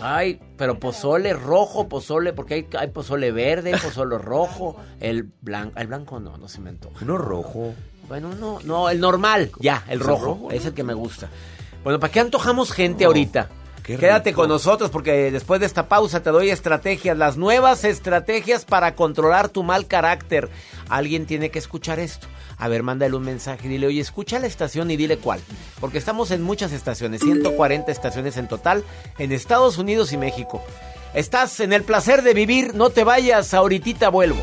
Ay, 0.00 0.40
pero 0.56 0.78
pozole 0.78 1.32
rojo, 1.32 1.88
pozole, 1.88 2.32
porque 2.32 2.54
hay, 2.54 2.66
hay 2.78 2.88
pozole 2.88 3.32
verde, 3.32 3.76
pozole 3.82 4.16
rojo, 4.18 4.76
el 5.00 5.28
blanco, 5.40 5.78
el 5.78 5.86
blanco 5.88 6.20
no, 6.20 6.36
no 6.36 6.48
se 6.48 6.60
me 6.60 6.70
antoja. 6.70 7.04
Uno 7.04 7.18
rojo. 7.18 7.74
Bueno, 8.06 8.34
no, 8.34 8.60
no, 8.64 8.88
el 8.88 9.00
normal, 9.00 9.50
ya, 9.58 9.84
el 9.88 10.00
rojo, 10.00 10.48
es 10.50 10.64
el 10.64 10.72
que 10.72 10.82
me 10.82 10.94
gusta. 10.94 11.28
Bueno, 11.84 11.98
¿para 12.00 12.12
qué 12.12 12.20
antojamos 12.20 12.72
gente 12.72 13.04
ahorita? 13.04 13.50
Quédate 13.96 14.34
con 14.34 14.48
nosotros 14.48 14.90
porque 14.90 15.30
después 15.30 15.60
de 15.60 15.66
esta 15.66 15.88
pausa 15.88 16.22
te 16.22 16.30
doy 16.30 16.50
estrategias, 16.50 17.16
las 17.16 17.38
nuevas 17.38 17.84
estrategias 17.84 18.66
para 18.66 18.94
controlar 18.94 19.48
tu 19.48 19.62
mal 19.62 19.86
carácter. 19.86 20.50
Alguien 20.90 21.24
tiene 21.24 21.50
que 21.50 21.58
escuchar 21.58 21.98
esto. 21.98 22.26
A 22.58 22.68
ver, 22.68 22.82
mándale 22.82 23.16
un 23.16 23.22
mensaje 23.22 23.68
dile, 23.68 23.86
oye, 23.86 24.00
escucha 24.00 24.38
la 24.38 24.46
estación 24.46 24.90
y 24.90 24.96
dile 24.96 25.16
cuál. 25.16 25.40
Porque 25.80 25.98
estamos 25.98 26.30
en 26.32 26.42
muchas 26.42 26.72
estaciones, 26.72 27.22
140 27.22 27.90
estaciones 27.90 28.36
en 28.36 28.48
total, 28.48 28.84
en 29.18 29.32
Estados 29.32 29.78
Unidos 29.78 30.12
y 30.12 30.18
México. 30.18 30.62
Estás 31.14 31.60
en 31.60 31.72
el 31.72 31.82
placer 31.82 32.22
de 32.22 32.34
vivir, 32.34 32.74
no 32.74 32.90
te 32.90 33.04
vayas, 33.04 33.54
ahorita 33.54 34.10
vuelvo. 34.10 34.42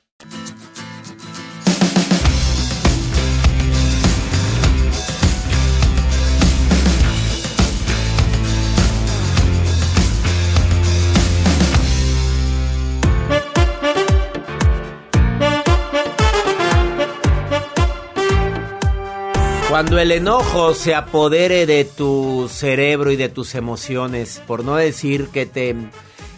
Cuando 19.71 19.99
el 19.99 20.11
enojo 20.11 20.73
se 20.73 20.93
apodere 20.93 21.65
de 21.65 21.85
tu 21.85 22.49
cerebro 22.51 23.09
y 23.09 23.15
de 23.15 23.29
tus 23.29 23.55
emociones, 23.55 24.41
por 24.45 24.65
no 24.65 24.75
decir 24.75 25.29
que 25.29 25.45
te 25.45 25.73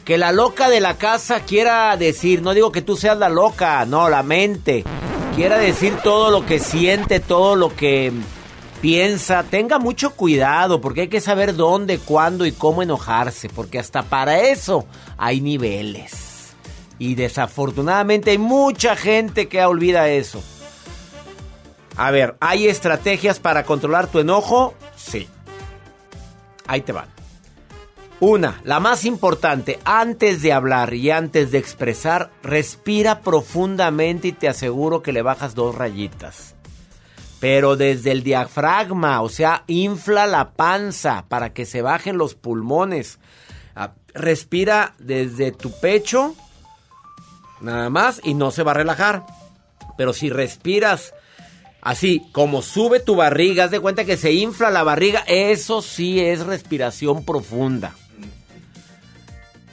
que 0.06 0.20
la 0.20 0.32
loca 0.32 0.70
de 0.70 0.80
la 0.80 1.00
casa 1.00 1.40
quiera 1.40 1.98
decir, 1.98 2.44
no 2.44 2.54
digo 2.54 2.72
que 2.72 2.84
tú 2.84 2.96
seas 2.96 3.18
la 3.18 3.30
loca, 3.30 3.88
no, 3.88 4.08
la 4.08 4.22
mente, 4.22 4.84
quiera 5.36 5.58
decir 5.58 5.96
todo 6.04 6.30
lo 6.30 6.46
que 6.46 6.60
siente, 6.60 7.20
todo 7.20 7.56
lo 7.56 7.76
que 7.76 8.14
piensa, 8.84 9.42
tenga 9.42 9.80
mucho 9.80 10.12
cuidado 10.12 10.80
porque 10.80 11.02
hay 11.02 11.08
que 11.08 11.20
saber 11.20 11.56
dónde, 11.56 11.98
cuándo 11.98 12.46
y 12.46 12.52
cómo 12.52 12.84
enojarse, 12.84 13.50
porque 13.50 13.80
hasta 13.80 14.04
para 14.04 14.42
eso 14.42 14.86
hay 15.18 15.42
niveles. 15.42 16.54
Y 17.00 17.16
desafortunadamente 17.16 18.30
hay 18.30 18.38
mucha 18.38 18.96
gente 18.96 19.48
que 19.48 19.66
olvida 19.66 20.08
eso. 20.08 20.44
A 21.96 22.12
ver, 22.12 22.36
¿hay 22.40 22.68
estrategias 22.68 23.40
para 23.40 23.64
controlar 23.64 24.08
tu 24.08 24.20
enojo? 24.20 24.74
Sí. 24.96 25.28
Ahí 26.68 26.82
te 26.82 26.92
van. 26.92 27.08
Una, 28.20 28.62
la 28.64 28.80
más 28.80 29.04
importante, 29.04 29.80
antes 29.84 30.42
de 30.42 30.54
hablar 30.54 30.94
y 30.94 31.12
antes 31.12 31.52
de 31.52 31.58
expresar, 31.58 32.32
respira 32.42 33.20
profundamente 33.20 34.30
y 34.30 34.32
te 34.32 34.48
aseguro 34.48 35.04
que 35.04 35.12
le 35.12 35.22
bajas 35.22 35.56
dos 35.56 35.76
rayitas. 35.76 36.56
Pero 37.42 37.76
desde 37.76 38.12
el 38.12 38.24
diafragma, 38.24 39.22
o 39.22 39.28
sea, 39.28 39.66
infla 39.68 40.26
la 40.26 40.52
panza 40.52 41.26
para 41.28 41.52
que 41.52 41.66
se 41.66 41.82
bajen 41.82 42.18
los 42.18 42.34
pulmones. 42.34 43.20
Ah, 43.76 43.92
respira 44.14 44.94
desde 45.00 45.52
tu 45.52 45.72
pecho, 45.82 46.34
nada 47.60 47.90
más, 47.90 48.22
y 48.24 48.36
no 48.36 48.52
se 48.52 48.64
va 48.64 48.72
a 48.72 48.76
relajar. 48.76 49.26
Pero 49.98 50.14
si 50.14 50.30
respiras 50.30 51.14
Así, 51.86 52.22
como 52.32 52.62
sube 52.62 53.02
tu 53.02 53.18
barriga, 53.18 53.66
haz 53.66 53.72
de 53.72 53.82
cuenta 53.82 54.06
que 54.06 54.16
se 54.16 54.32
infla 54.32 54.72
la 54.72 54.84
barriga, 54.84 55.26
eso 55.28 55.82
sí 55.82 56.22
es 56.22 56.46
respiración 56.46 57.26
profunda. 57.26 57.94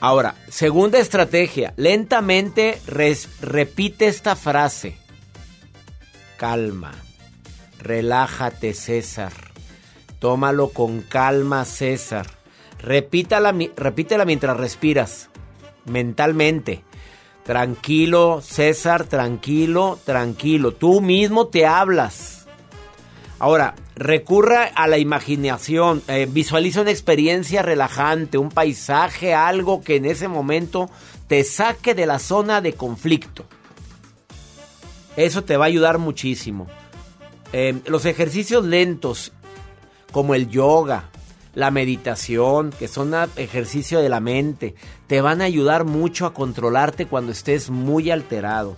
Ahora, 0.01 0.35
segunda 0.49 0.99
estrategia, 0.99 1.73
lentamente 1.77 2.81
repite 2.85 4.07
esta 4.07 4.35
frase. 4.35 4.97
Calma, 6.35 6.91
relájate 7.79 8.73
César, 8.73 9.31
tómalo 10.19 10.69
con 10.69 11.01
calma 11.01 11.63
César. 11.63 12.27
Repítela 12.79 13.53
mientras 13.53 14.57
respiras, 14.57 15.29
mentalmente. 15.85 16.83
Tranquilo, 17.43 18.41
César, 18.41 19.05
tranquilo, 19.05 19.99
tranquilo. 20.05 20.73
Tú 20.73 21.01
mismo 21.01 21.47
te 21.47 21.65
hablas. 21.65 22.45
Ahora, 23.39 23.73
recurra 23.95 24.65
a 24.75 24.87
la 24.87 24.99
imaginación. 24.99 26.03
Eh, 26.07 26.27
visualiza 26.29 26.81
una 26.81 26.91
experiencia 26.91 27.63
relajante, 27.63 28.37
un 28.37 28.49
paisaje, 28.49 29.33
algo 29.33 29.81
que 29.81 29.95
en 29.95 30.05
ese 30.05 30.27
momento 30.27 30.89
te 31.27 31.43
saque 31.43 31.95
de 31.95 32.05
la 32.05 32.19
zona 32.19 32.61
de 32.61 32.73
conflicto. 32.73 33.45
Eso 35.15 35.43
te 35.43 35.57
va 35.57 35.65
a 35.65 35.67
ayudar 35.67 35.97
muchísimo. 35.97 36.67
Eh, 37.53 37.81
los 37.85 38.05
ejercicios 38.05 38.63
lentos, 38.63 39.33
como 40.11 40.35
el 40.35 40.49
yoga, 40.49 41.09
la 41.53 41.71
meditación, 41.71 42.71
que 42.71 42.87
son 42.87 43.13
ejercicio 43.35 43.99
de 43.99 44.09
la 44.09 44.19
mente, 44.19 44.75
te 45.07 45.21
van 45.21 45.41
a 45.41 45.45
ayudar 45.45 45.83
mucho 45.85 46.25
a 46.25 46.33
controlarte 46.33 47.05
cuando 47.05 47.31
estés 47.31 47.69
muy 47.69 48.09
alterado. 48.09 48.75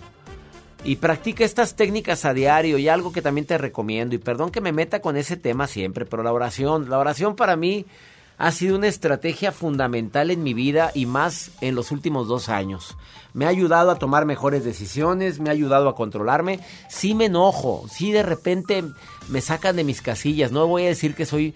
Y 0.82 0.96
practica 0.96 1.44
estas 1.44 1.76
técnicas 1.76 2.24
a 2.24 2.34
diario 2.34 2.76
y 2.76 2.88
algo 2.88 3.12
que 3.12 3.22
también 3.22 3.46
te 3.46 3.56
recomiendo. 3.56 4.14
Y 4.14 4.18
perdón 4.18 4.50
que 4.50 4.60
me 4.60 4.72
meta 4.72 5.00
con 5.00 5.16
ese 5.16 5.36
tema 5.36 5.66
siempre, 5.66 6.04
pero 6.04 6.22
la 6.22 6.32
oración, 6.32 6.90
la 6.90 6.98
oración 6.98 7.36
para 7.36 7.56
mí 7.56 7.86
ha 8.36 8.50
sido 8.50 8.76
una 8.76 8.88
estrategia 8.88 9.52
fundamental 9.52 10.30
en 10.30 10.42
mi 10.42 10.54
vida 10.54 10.90
y 10.94 11.06
más 11.06 11.52
en 11.60 11.74
los 11.74 11.92
últimos 11.92 12.26
dos 12.26 12.48
años. 12.48 12.96
Me 13.32 13.46
ha 13.46 13.48
ayudado 13.48 13.90
a 13.90 13.98
tomar 13.98 14.26
mejores 14.26 14.64
decisiones, 14.64 15.40
me 15.40 15.48
ha 15.48 15.52
ayudado 15.52 15.88
a 15.88 15.94
controlarme. 15.94 16.60
Sí 16.88 17.14
me 17.14 17.26
enojo, 17.26 17.86
sí 17.88 18.12
de 18.12 18.22
repente 18.22 18.84
me 19.28 19.40
sacan 19.40 19.76
de 19.76 19.84
mis 19.84 20.02
casillas. 20.02 20.52
No 20.52 20.66
voy 20.66 20.84
a 20.84 20.88
decir 20.88 21.14
que 21.14 21.26
soy 21.26 21.54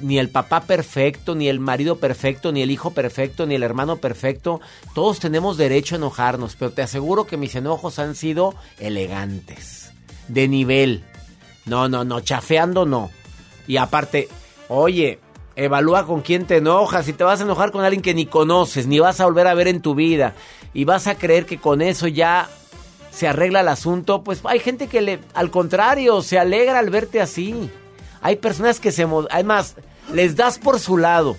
ni 0.00 0.18
el 0.18 0.28
papá 0.28 0.62
perfecto, 0.62 1.34
ni 1.34 1.48
el 1.48 1.60
marido 1.60 1.96
perfecto, 1.96 2.52
ni 2.52 2.62
el 2.62 2.70
hijo 2.70 2.90
perfecto, 2.90 3.46
ni 3.46 3.54
el 3.54 3.62
hermano 3.62 3.96
perfecto. 3.96 4.60
Todos 4.94 5.18
tenemos 5.18 5.56
derecho 5.56 5.94
a 5.94 5.98
enojarnos, 5.98 6.56
pero 6.56 6.72
te 6.72 6.82
aseguro 6.82 7.26
que 7.26 7.36
mis 7.36 7.54
enojos 7.54 7.98
han 7.98 8.14
sido 8.14 8.54
elegantes, 8.78 9.92
de 10.28 10.48
nivel. 10.48 11.04
No, 11.64 11.88
no, 11.88 12.04
no, 12.04 12.20
chafeando 12.20 12.86
no. 12.86 13.10
Y 13.66 13.76
aparte, 13.78 14.28
oye, 14.68 15.18
evalúa 15.56 16.06
con 16.06 16.20
quién 16.20 16.46
te 16.46 16.58
enojas. 16.58 17.06
Si 17.06 17.12
te 17.12 17.24
vas 17.24 17.40
a 17.40 17.44
enojar 17.44 17.72
con 17.72 17.84
alguien 17.84 18.02
que 18.02 18.14
ni 18.14 18.26
conoces, 18.26 18.86
ni 18.86 19.00
vas 19.00 19.20
a 19.20 19.24
volver 19.24 19.48
a 19.48 19.54
ver 19.54 19.68
en 19.68 19.82
tu 19.82 19.94
vida, 19.94 20.34
y 20.72 20.84
vas 20.84 21.06
a 21.06 21.16
creer 21.16 21.46
que 21.46 21.58
con 21.58 21.82
eso 21.82 22.06
ya 22.06 22.48
se 23.10 23.26
arregla 23.26 23.60
el 23.60 23.68
asunto, 23.68 24.22
pues 24.22 24.40
hay 24.44 24.60
gente 24.60 24.88
que 24.88 25.00
le, 25.00 25.20
al 25.34 25.50
contrario, 25.50 26.20
se 26.22 26.38
alegra 26.38 26.78
al 26.78 26.90
verte 26.90 27.20
así. 27.20 27.70
Hay 28.26 28.34
personas 28.34 28.80
que 28.80 28.90
se... 28.90 29.06
Además, 29.30 29.76
les 30.12 30.34
das 30.34 30.58
por 30.58 30.80
su 30.80 30.98
lado. 30.98 31.36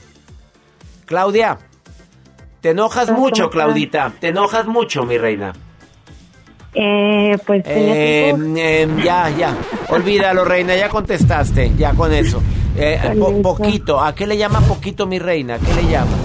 Claudia, 1.06 1.58
te 2.62 2.70
enojas 2.70 3.12
mucho, 3.12 3.50
Claudita. 3.50 4.14
Te 4.22 4.30
enojas 4.30 4.68
mucho, 4.68 5.04
mi 5.04 5.18
reina. 5.18 5.52
Eh, 6.74 7.38
pues... 7.46 7.64
Eh, 7.66 8.30
em, 8.30 9.04
ya, 9.04 9.30
ya. 9.32 9.54
Olvídalo, 9.90 10.46
reina. 10.46 10.78
Ya 10.78 10.88
contestaste. 10.88 11.74
Ya 11.78 11.94
con 11.94 12.14
eso. 12.14 12.42
Eh, 12.78 13.20
poquito. 13.44 14.00
¿A 14.00 14.16
qué 14.16 14.26
le 14.26 14.38
llama 14.38 14.62
poquito, 14.62 15.06
mi 15.08 15.20
reina? 15.20 15.60
¿Qué 15.60 15.74
le 15.74 15.92
llama? 15.92 16.16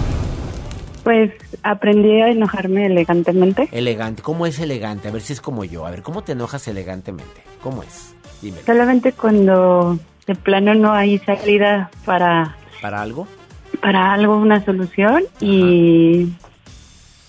Pues 1.03 1.33
aprendí 1.65 2.21
a 2.21 2.29
enojarme 2.29 2.87
elegantemente. 2.87 3.69
Elegante. 3.73 4.23
¿Cómo 4.23 4.47
es 4.47 4.61
elegante? 4.61 5.09
A 5.09 5.11
ver 5.11 5.23
si 5.23 5.33
es 5.33 5.41
como 5.41 5.65
yo. 5.65 5.87
A 5.87 5.91
ver, 5.91 6.03
¿cómo 6.03 6.23
te 6.23 6.31
enojas 6.31 6.69
elegantemente? 6.69 7.43
¿Cómo 7.65 7.83
es? 7.83 8.15
Dime. 8.41 8.59
Solamente 8.65 9.11
cuando 9.11 9.99
de 10.27 10.35
plano 10.35 10.75
no 10.75 10.93
hay 10.93 11.19
salida 11.19 11.91
para... 12.05 12.57
¿Para 12.81 13.03
algo? 13.03 13.27
Para 13.81 14.13
algo, 14.13 14.37
una 14.37 14.65
solución 14.65 15.25
y 15.41 16.33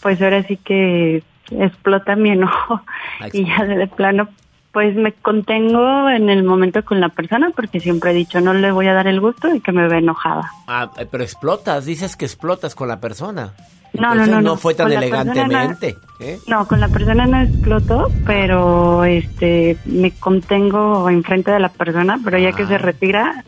pues 0.02 0.22
ahora 0.22 0.44
sí 0.44 0.58
que 0.58 1.24
explota 1.52 2.16
mi 2.16 2.32
enojo 2.32 2.82
y 3.32 3.46
ya 3.46 3.66
de 3.66 3.88
plano 3.88 4.30
pues 4.72 4.96
me 4.96 5.14
contengo 5.14 6.10
en 6.10 6.30
el 6.30 6.44
momento 6.44 6.84
con 6.84 7.00
la 7.00 7.10
persona 7.10 7.52
porque 7.56 7.80
siempre 7.80 8.12
he 8.12 8.14
dicho 8.14 8.42
no 8.42 8.54
le 8.54 8.72
voy 8.72 8.88
a 8.88 8.94
dar 8.94 9.08
el 9.08 9.22
gusto 9.22 9.54
y 9.54 9.62
que 9.62 9.72
me 9.72 9.88
ve 9.88 10.00
enojada. 10.00 10.52
Ah, 10.68 10.92
pero 11.12 11.24
explotas, 11.24 11.86
dices 11.86 12.16
que 12.16 12.26
explotas 12.26 12.76
con 12.76 12.88
la 12.88 13.00
persona. 13.00 13.54
No, 13.94 14.16
no, 14.16 14.26
no, 14.26 14.42
no. 14.42 14.58
fue 14.58 14.74
tan 14.74 14.92
elegantemente. 14.92 15.98
No, 16.20 16.26
¿eh? 16.26 16.40
no, 16.48 16.68
con 16.68 16.80
la 16.80 16.88
persona 16.88 17.28
no 17.28 17.42
exploto, 17.42 18.12
pero 18.26 19.06
este 19.06 19.78
me 19.86 20.12
contengo 20.12 21.08
enfrente 21.10 21.52
de 21.52 21.60
la 21.60 21.70
persona, 21.70 22.20
pero 22.24 22.40
ya 22.40 22.54
que 22.54 22.66
se 22.66 22.76
ah. 22.76 22.80
retira, 22.80 23.46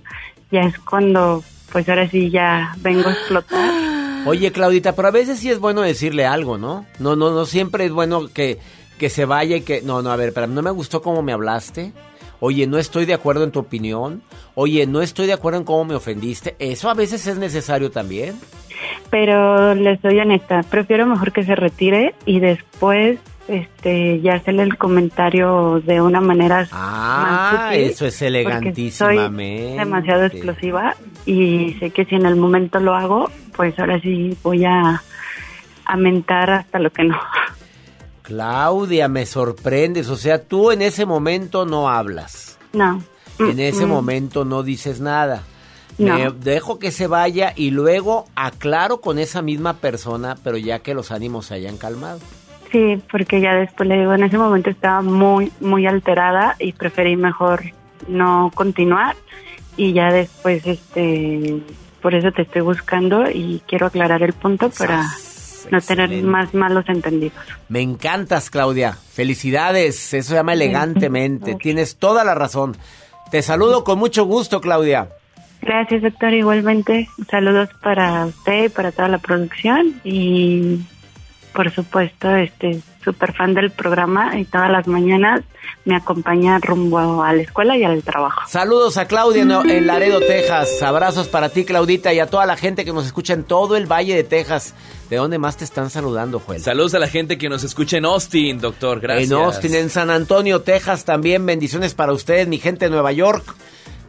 ya 0.52 0.62
es 0.62 0.78
cuando, 0.80 1.44
pues 1.72 1.90
ahora 1.90 2.08
sí 2.08 2.30
ya 2.30 2.76
vengo 2.80 3.10
a 3.10 3.14
explotar. 3.14 3.72
Oye, 4.28 4.52
Claudita, 4.52 4.96
pero 4.96 5.08
a 5.08 5.12
veces 5.12 5.40
sí 5.40 5.50
es 5.50 5.60
bueno 5.60 5.82
decirle 5.82 6.26
algo, 6.26 6.58
¿no? 6.58 6.86
No, 7.00 7.16
no, 7.16 7.32
no 7.32 7.46
siempre 7.46 7.86
es 7.86 7.92
bueno 7.92 8.28
que, 8.28 8.60
que 8.98 9.10
se 9.10 9.26
vaya 9.26 9.56
y 9.56 9.62
que... 9.62 9.82
No, 9.82 10.02
no, 10.02 10.12
a 10.12 10.16
ver, 10.16 10.34
pero 10.34 10.48
no 10.48 10.64
me 10.64 10.72
gustó 10.72 11.02
cómo 11.04 11.22
me 11.22 11.32
hablaste. 11.32 11.94
Oye, 12.40 12.66
no 12.66 12.80
estoy 12.80 13.06
de 13.06 13.14
acuerdo 13.14 13.44
en 13.44 13.52
tu 13.52 13.60
opinión. 13.60 14.24
Oye, 14.56 14.88
no 14.88 15.02
estoy 15.02 15.28
de 15.28 15.34
acuerdo 15.34 15.60
en 15.60 15.66
cómo 15.66 15.86
me 15.86 15.96
ofendiste. 15.96 16.56
Eso 16.58 16.90
a 16.90 16.96
veces 16.96 17.28
es 17.28 17.38
necesario 17.38 17.92
también 17.92 18.36
pero 19.10 19.76
les 19.76 20.00
soy 20.02 20.20
honesta, 20.20 20.64
prefiero 20.64 21.06
mejor 21.06 21.32
que 21.32 21.44
se 21.44 21.56
retire 21.56 22.16
y 22.26 22.40
después 22.40 23.20
este 23.48 24.22
ya 24.22 24.36
hacerle 24.36 24.64
el 24.64 24.78
comentario 24.78 25.80
de 25.86 26.02
una 26.02 26.20
manera 26.20 26.68
ah 26.72 27.72
eso 27.74 28.08
es 28.08 28.20
elegantísimamente 28.22 29.68
soy 29.68 29.78
demasiado 29.78 30.26
explosiva 30.26 30.96
y 31.28 31.76
sé 31.80 31.92
que 31.92 32.06
si 32.06 32.16
en 32.16 32.26
el 32.26 32.38
momento 32.38 32.80
lo 32.80 32.96
hago 32.96 33.30
pues 33.56 33.78
ahora 33.78 34.00
sí 34.02 34.36
voy 34.42 34.66
a, 34.66 35.04
a 35.86 35.98
mentar 35.98 36.50
hasta 36.50 36.80
lo 36.80 36.90
que 36.90 37.04
no. 37.04 37.18
Claudia 38.24 39.08
me 39.08 39.28
sorprendes 39.28 40.10
o 40.10 40.16
sea 40.16 40.44
tú 40.44 40.72
en 40.72 40.82
ese 40.82 41.06
momento 41.06 41.66
no 41.66 41.88
hablas. 41.90 42.58
No. 42.74 43.02
En 43.38 43.60
ese 43.60 43.86
momento 43.86 44.44
no 44.44 44.64
dices 44.64 45.00
nada 45.02 45.44
me 45.98 46.30
dejo 46.32 46.80
que 46.80 46.92
se 46.92 47.08
vaya 47.08 47.54
y 47.56 47.72
luego 47.72 48.26
aclaro 48.36 49.02
con 49.02 49.20
esa 49.20 49.42
misma 49.42 49.76
persona, 49.76 50.36
pero 50.44 50.58
ya 50.58 50.80
que 50.80 50.94
los 50.94 51.12
ánimos 51.12 51.48
se 51.48 51.56
hayan 51.56 51.78
calmado. 51.78 52.20
Sí, 52.72 53.02
porque 53.12 53.40
ya 53.42 53.56
después 53.56 53.88
le 53.88 54.00
digo, 54.00 54.14
en 54.14 54.24
ese 54.24 54.38
momento 54.38 54.70
estaba 54.70 55.02
muy, 55.02 55.52
muy 55.60 55.88
alterada 55.88 56.56
y 56.60 56.74
preferí 56.74 57.16
mejor 57.16 57.64
no 58.08 58.52
continuar 58.54 59.16
y 59.78 59.94
ya 59.94 60.12
después, 60.12 60.66
este, 60.66 61.62
por 62.02 62.16
eso 62.16 62.32
te 62.32 62.44
estoy 62.44 62.62
buscando 62.62 63.30
y 63.30 63.62
quiero 63.68 63.88
aclarar 63.88 64.24
el 64.24 64.34
punto 64.34 64.70
para 64.70 65.06
no 65.72 65.82
tener 65.82 66.24
más 66.24 66.54
malos 66.54 66.86
entendidos. 66.88 67.38
Me 67.70 67.82
encantas, 67.82 68.50
Claudia. 68.50 68.94
Felicidades. 68.94 70.14
Eso 70.14 70.30
se 70.30 70.36
llama 70.36 70.54
elegantemente. 70.54 71.56
Tienes 71.56 71.98
toda 71.98 72.24
la 72.24 72.36
razón. 72.36 72.78
Te 73.32 73.42
saludo 73.42 73.84
con 73.84 74.00
mucho 74.00 74.26
gusto, 74.26 74.62
Claudia. 74.62 75.10
Gracias, 75.66 76.04
doctor. 76.04 76.32
Igualmente, 76.32 77.10
saludos 77.30 77.70
para 77.82 78.28
usted 78.28 78.66
y 78.66 78.70
para 78.70 78.92
toda 78.92 79.08
la 79.08 79.18
producción 79.18 80.00
y, 80.04 80.80
por 81.54 81.72
supuesto, 81.72 82.36
este 82.36 82.82
súper 83.04 83.34
fan 83.34 83.56
del 83.56 83.72
programa 83.72 84.38
y 84.38 84.46
todas 84.46 84.70
las 84.70 84.88
mañanas 84.88 85.42
me 85.86 85.96
acompaña 85.96 86.60
rumbo 86.60 87.24
a 87.24 87.34
la 87.34 87.42
escuela 87.42 87.78
y 87.78 87.84
al 87.84 88.04
trabajo. 88.04 88.42
Saludos 88.48 88.98
a 88.98 89.06
Claudia 89.06 89.42
en 89.42 89.88
Laredo, 89.88 90.20
Texas. 90.20 90.82
Abrazos 90.84 91.28
para 91.28 91.50
ti, 91.50 91.66
Claudita, 91.66 92.14
y 92.14 92.20
a 92.20 92.28
toda 92.28 92.46
la 92.46 92.58
gente 92.58 92.86
que 92.86 92.94
nos 92.94 93.08
escucha 93.08 93.34
en 93.34 93.44
todo 93.44 93.76
el 93.76 93.92
Valle 93.92 94.16
de 94.16 94.24
Texas. 94.24 94.76
¿De 95.10 95.18
dónde 95.18 95.38
más 95.40 95.58
te 95.58 95.64
están 95.64 95.90
saludando, 95.90 96.40
Joel? 96.40 96.62
Saludos 96.62 96.94
a 96.94 97.00
la 97.00 97.08
gente 97.08 97.38
que 97.38 97.50
nos 97.50 97.64
escucha 97.64 97.98
en 97.98 98.06
Austin, 98.06 98.60
doctor. 98.60 99.00
Gracias. 99.00 99.32
En 99.32 99.38
Austin, 99.38 99.76
en 99.76 99.90
San 99.90 100.10
Antonio, 100.12 100.62
Texas 100.62 101.06
también. 101.06 101.46
Bendiciones 101.46 101.96
para 101.96 102.14
ustedes, 102.14 102.48
mi 102.48 102.60
gente 102.60 102.86
de 102.86 102.92
Nueva 102.92 103.12
York. 103.12 103.56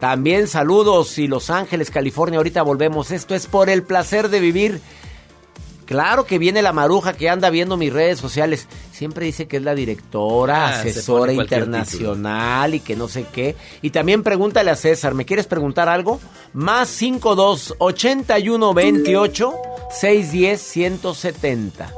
También 0.00 0.46
saludos 0.46 1.18
y 1.18 1.26
Los 1.26 1.50
Ángeles, 1.50 1.90
California. 1.90 2.38
Ahorita 2.38 2.62
volvemos. 2.62 3.10
Esto 3.10 3.34
es 3.34 3.46
por 3.46 3.70
el 3.70 3.82
placer 3.82 4.28
de 4.28 4.40
vivir. 4.40 4.80
Claro 5.86 6.26
que 6.26 6.38
viene 6.38 6.62
la 6.62 6.72
maruja 6.72 7.12
que 7.12 7.30
anda 7.30 7.48
viendo 7.48 7.76
mis 7.76 7.92
redes 7.92 8.18
sociales. 8.18 8.66
Siempre 8.92 9.24
dice 9.24 9.46
que 9.46 9.58
es 9.58 9.62
la 9.62 9.74
directora, 9.74 10.66
ah, 10.66 10.80
asesora 10.80 11.32
internacional 11.32 12.74
y 12.74 12.80
que 12.80 12.96
no 12.96 13.06
sé 13.06 13.24
qué. 13.32 13.54
Y 13.82 13.90
también 13.90 14.24
pregúntale 14.24 14.72
a 14.72 14.76
César, 14.76 15.14
¿me 15.14 15.24
quieres 15.24 15.46
preguntar 15.46 15.88
algo? 15.88 16.20
Más 16.52 16.88
52 16.88 17.76
81 17.78 18.74
28 18.74 19.54
610 19.90 20.60
170. 20.60 21.92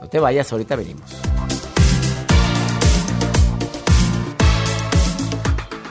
No 0.00 0.08
te 0.08 0.18
vayas, 0.18 0.50
ahorita 0.50 0.74
venimos. 0.76 1.10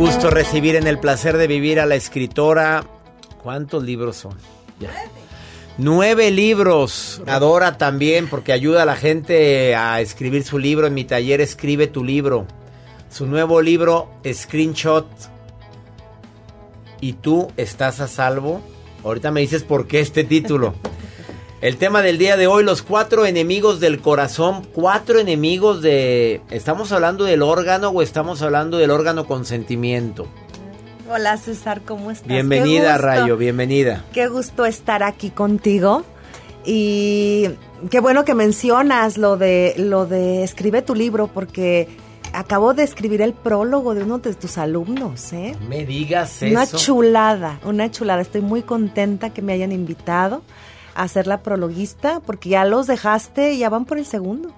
Gusto 0.00 0.30
recibir 0.30 0.76
en 0.76 0.86
el 0.86 0.98
placer 0.98 1.36
de 1.36 1.46
vivir 1.46 1.78
a 1.78 1.84
la 1.84 1.94
escritora. 1.94 2.86
¿Cuántos 3.42 3.82
libros 3.82 4.16
son? 4.16 4.32
Nueve 5.76 6.30
libros. 6.30 7.20
Adora 7.26 7.76
también 7.76 8.26
porque 8.26 8.54
ayuda 8.54 8.84
a 8.84 8.86
la 8.86 8.96
gente 8.96 9.74
a 9.74 10.00
escribir 10.00 10.42
su 10.42 10.58
libro. 10.58 10.86
En 10.86 10.94
mi 10.94 11.04
taller 11.04 11.42
escribe 11.42 11.86
tu 11.86 12.02
libro. 12.02 12.46
Su 13.10 13.26
nuevo 13.26 13.60
libro, 13.60 14.08
Screenshot. 14.26 15.06
¿Y 17.02 17.12
tú 17.12 17.48
estás 17.58 18.00
a 18.00 18.08
salvo? 18.08 18.62
Ahorita 19.04 19.30
me 19.30 19.42
dices 19.42 19.64
por 19.64 19.86
qué 19.86 20.00
este 20.00 20.24
título. 20.24 20.72
El 21.60 21.76
tema 21.76 22.00
del 22.00 22.16
día 22.16 22.38
de 22.38 22.46
hoy, 22.46 22.64
los 22.64 22.80
cuatro 22.80 23.26
enemigos 23.26 23.80
del 23.80 24.00
corazón. 24.00 24.66
Cuatro 24.72 25.18
enemigos 25.18 25.82
de... 25.82 26.40
¿Estamos 26.48 26.90
hablando 26.90 27.24
del 27.24 27.42
órgano 27.42 27.90
o 27.90 28.00
estamos 28.00 28.40
hablando 28.40 28.78
del 28.78 28.90
órgano 28.90 29.26
con 29.26 29.44
sentimiento? 29.44 30.26
Hola 31.06 31.36
César, 31.36 31.82
¿cómo 31.82 32.10
estás? 32.10 32.28
Bienvenida 32.28 32.96
Rayo, 32.96 33.36
bienvenida. 33.36 34.06
Qué 34.14 34.28
gusto 34.28 34.64
estar 34.64 35.02
aquí 35.02 35.28
contigo. 35.28 36.02
Y 36.64 37.50
qué 37.90 38.00
bueno 38.00 38.24
que 38.24 38.32
mencionas 38.32 39.18
lo 39.18 39.36
de 39.36 39.74
lo 39.76 40.06
de 40.06 40.44
escribe 40.44 40.80
tu 40.80 40.94
libro 40.94 41.26
porque 41.26 41.88
acabo 42.32 42.72
de 42.72 42.84
escribir 42.84 43.20
el 43.20 43.34
prólogo 43.34 43.94
de 43.94 44.04
uno 44.04 44.18
de 44.18 44.32
tus 44.34 44.56
alumnos, 44.56 45.32
¿eh? 45.34 45.54
Me 45.68 45.84
digas 45.84 46.42
eso. 46.42 46.52
Una 46.52 46.66
chulada, 46.66 47.60
una 47.64 47.90
chulada. 47.90 48.22
Estoy 48.22 48.40
muy 48.40 48.62
contenta 48.62 49.28
que 49.28 49.42
me 49.42 49.52
hayan 49.52 49.72
invitado 49.72 50.42
hacer 50.94 51.26
la 51.26 51.42
prologuista, 51.42 52.20
porque 52.20 52.50
ya 52.50 52.64
los 52.64 52.86
dejaste 52.86 53.56
ya 53.56 53.68
van 53.68 53.84
por 53.84 53.98
el 53.98 54.06
segundo. 54.06 54.54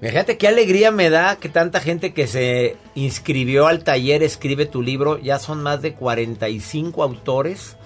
Fíjate 0.00 0.36
qué 0.36 0.48
alegría 0.48 0.90
me 0.90 1.10
da 1.10 1.36
que 1.36 1.48
tanta 1.48 1.78
gente 1.78 2.12
que 2.12 2.26
se 2.26 2.76
inscribió 2.96 3.68
al 3.68 3.84
taller 3.84 4.24
Escribe 4.24 4.66
tu 4.66 4.82
libro, 4.82 5.18
ya 5.18 5.38
son 5.38 5.62
más 5.62 5.80
de 5.80 5.94
45 5.94 7.04
autores 7.04 7.76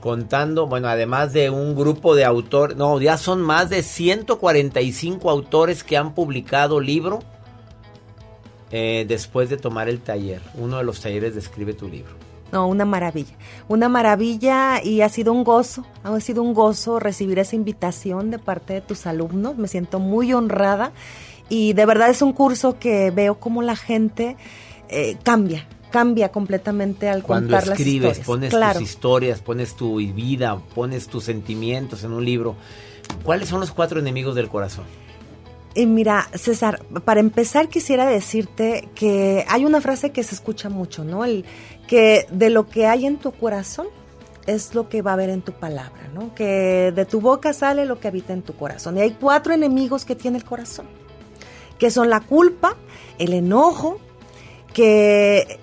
contando, 0.00 0.66
bueno, 0.66 0.88
además 0.88 1.32
de 1.32 1.50
un 1.50 1.76
grupo 1.76 2.16
de 2.16 2.24
autores, 2.24 2.76
no, 2.76 3.00
ya 3.00 3.16
son 3.16 3.40
más 3.40 3.70
de 3.70 3.84
145 3.84 5.30
autores 5.30 5.84
que 5.84 5.96
han 5.96 6.12
publicado 6.12 6.80
libro 6.80 7.20
eh, 8.72 9.04
después 9.06 9.48
de 9.48 9.56
tomar 9.56 9.88
el 9.88 10.00
taller, 10.00 10.42
uno 10.54 10.78
de 10.78 10.84
los 10.84 11.00
talleres 11.00 11.34
de 11.34 11.40
Escribe 11.40 11.74
tu 11.74 11.88
libro. 11.88 12.31
No, 12.52 12.66
una 12.68 12.84
maravilla. 12.84 13.32
Una 13.68 13.88
maravilla 13.88 14.84
y 14.84 15.00
ha 15.00 15.08
sido 15.08 15.32
un 15.32 15.42
gozo, 15.42 15.86
ha 16.04 16.20
sido 16.20 16.42
un 16.42 16.52
gozo 16.52 17.00
recibir 17.00 17.38
esa 17.38 17.56
invitación 17.56 18.30
de 18.30 18.38
parte 18.38 18.74
de 18.74 18.80
tus 18.82 19.06
alumnos. 19.06 19.56
Me 19.56 19.68
siento 19.68 19.98
muy 19.98 20.34
honrada 20.34 20.92
y 21.48 21.72
de 21.72 21.86
verdad 21.86 22.10
es 22.10 22.20
un 22.20 22.34
curso 22.34 22.78
que 22.78 23.10
veo 23.10 23.36
como 23.40 23.62
la 23.62 23.74
gente 23.74 24.36
eh, 24.90 25.16
cambia, 25.22 25.66
cambia 25.90 26.30
completamente 26.30 27.08
al 27.08 27.22
Cuando 27.22 27.56
contar 27.56 27.72
escribes, 27.72 28.18
las 28.18 28.18
historias. 28.18 28.52
pones 28.52 28.72
tus 28.74 28.82
historias, 28.82 29.40
pones 29.40 29.74
tu 29.74 29.96
vida, 29.96 30.58
pones 30.74 31.08
tus 31.08 31.24
sentimientos 31.24 32.04
en 32.04 32.12
un 32.12 32.24
libro. 32.24 32.54
¿Cuáles 33.22 33.48
son 33.48 33.60
los 33.60 33.72
cuatro 33.72 33.98
enemigos 33.98 34.34
del 34.34 34.48
corazón? 34.48 34.84
Y 35.74 35.86
mira, 35.86 36.28
César, 36.34 36.82
para 37.04 37.20
empezar 37.20 37.68
quisiera 37.68 38.06
decirte 38.06 38.90
que 38.94 39.46
hay 39.48 39.64
una 39.64 39.80
frase 39.80 40.10
que 40.10 40.22
se 40.22 40.34
escucha 40.34 40.68
mucho, 40.68 41.02
¿no? 41.02 41.24
El 41.24 41.46
que 41.92 42.26
de 42.30 42.48
lo 42.48 42.70
que 42.70 42.86
hay 42.86 43.04
en 43.04 43.18
tu 43.18 43.32
corazón 43.32 43.86
es 44.46 44.74
lo 44.74 44.88
que 44.88 45.02
va 45.02 45.10
a 45.10 45.14
haber 45.14 45.28
en 45.28 45.42
tu 45.42 45.52
palabra, 45.52 46.08
¿no? 46.14 46.34
Que 46.34 46.90
de 46.90 47.04
tu 47.04 47.20
boca 47.20 47.52
sale 47.52 47.84
lo 47.84 48.00
que 48.00 48.08
habita 48.08 48.32
en 48.32 48.40
tu 48.40 48.56
corazón. 48.56 48.96
Y 48.96 49.02
hay 49.02 49.10
cuatro 49.10 49.52
enemigos 49.52 50.06
que 50.06 50.16
tiene 50.16 50.38
el 50.38 50.44
corazón, 50.44 50.86
que 51.78 51.90
son 51.90 52.08
la 52.08 52.20
culpa, 52.20 52.78
el 53.18 53.34
enojo, 53.34 53.98
que 54.72 55.60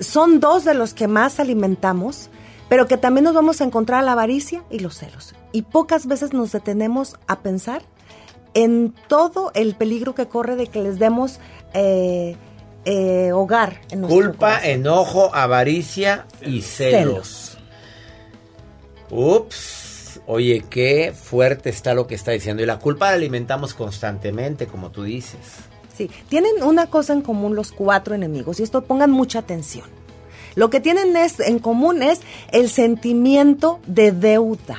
son 0.00 0.38
dos 0.38 0.66
de 0.66 0.74
los 0.74 0.92
que 0.92 1.08
más 1.08 1.40
alimentamos, 1.40 2.28
pero 2.68 2.86
que 2.86 2.98
también 2.98 3.24
nos 3.24 3.32
vamos 3.32 3.62
a 3.62 3.64
encontrar 3.64 4.04
la 4.04 4.12
avaricia 4.12 4.62
y 4.68 4.80
los 4.80 4.98
celos. 4.98 5.34
Y 5.50 5.62
pocas 5.62 6.06
veces 6.06 6.34
nos 6.34 6.52
detenemos 6.52 7.16
a 7.26 7.38
pensar 7.38 7.80
en 8.52 8.94
todo 9.08 9.50
el 9.54 9.74
peligro 9.76 10.14
que 10.14 10.28
corre 10.28 10.56
de 10.56 10.66
que 10.66 10.82
les 10.82 10.98
demos 10.98 11.40
eh, 11.72 12.36
eh, 12.84 13.32
hogar. 13.32 13.80
En 13.90 14.02
Culpa, 14.02 14.60
enojo, 14.64 15.34
avaricia 15.34 16.26
y 16.40 16.62
celos. 16.62 17.58
Ups, 19.10 20.20
oye, 20.26 20.64
qué 20.70 21.12
fuerte 21.12 21.68
está 21.70 21.94
lo 21.94 22.06
que 22.06 22.14
está 22.14 22.32
diciendo. 22.32 22.62
Y 22.62 22.66
la 22.66 22.78
culpa 22.78 23.10
la 23.10 23.16
alimentamos 23.16 23.74
constantemente, 23.74 24.66
como 24.66 24.90
tú 24.90 25.02
dices. 25.02 25.38
Sí, 25.96 26.10
tienen 26.28 26.62
una 26.62 26.86
cosa 26.86 27.12
en 27.12 27.22
común 27.22 27.54
los 27.54 27.72
cuatro 27.72 28.14
enemigos 28.14 28.60
y 28.60 28.62
esto 28.62 28.84
pongan 28.84 29.10
mucha 29.10 29.40
atención. 29.40 29.86
Lo 30.54 30.70
que 30.70 30.80
tienen 30.80 31.16
es, 31.16 31.40
en 31.40 31.58
común 31.58 32.02
es 32.02 32.20
el 32.52 32.70
sentimiento 32.70 33.80
de 33.86 34.12
deuda. 34.12 34.78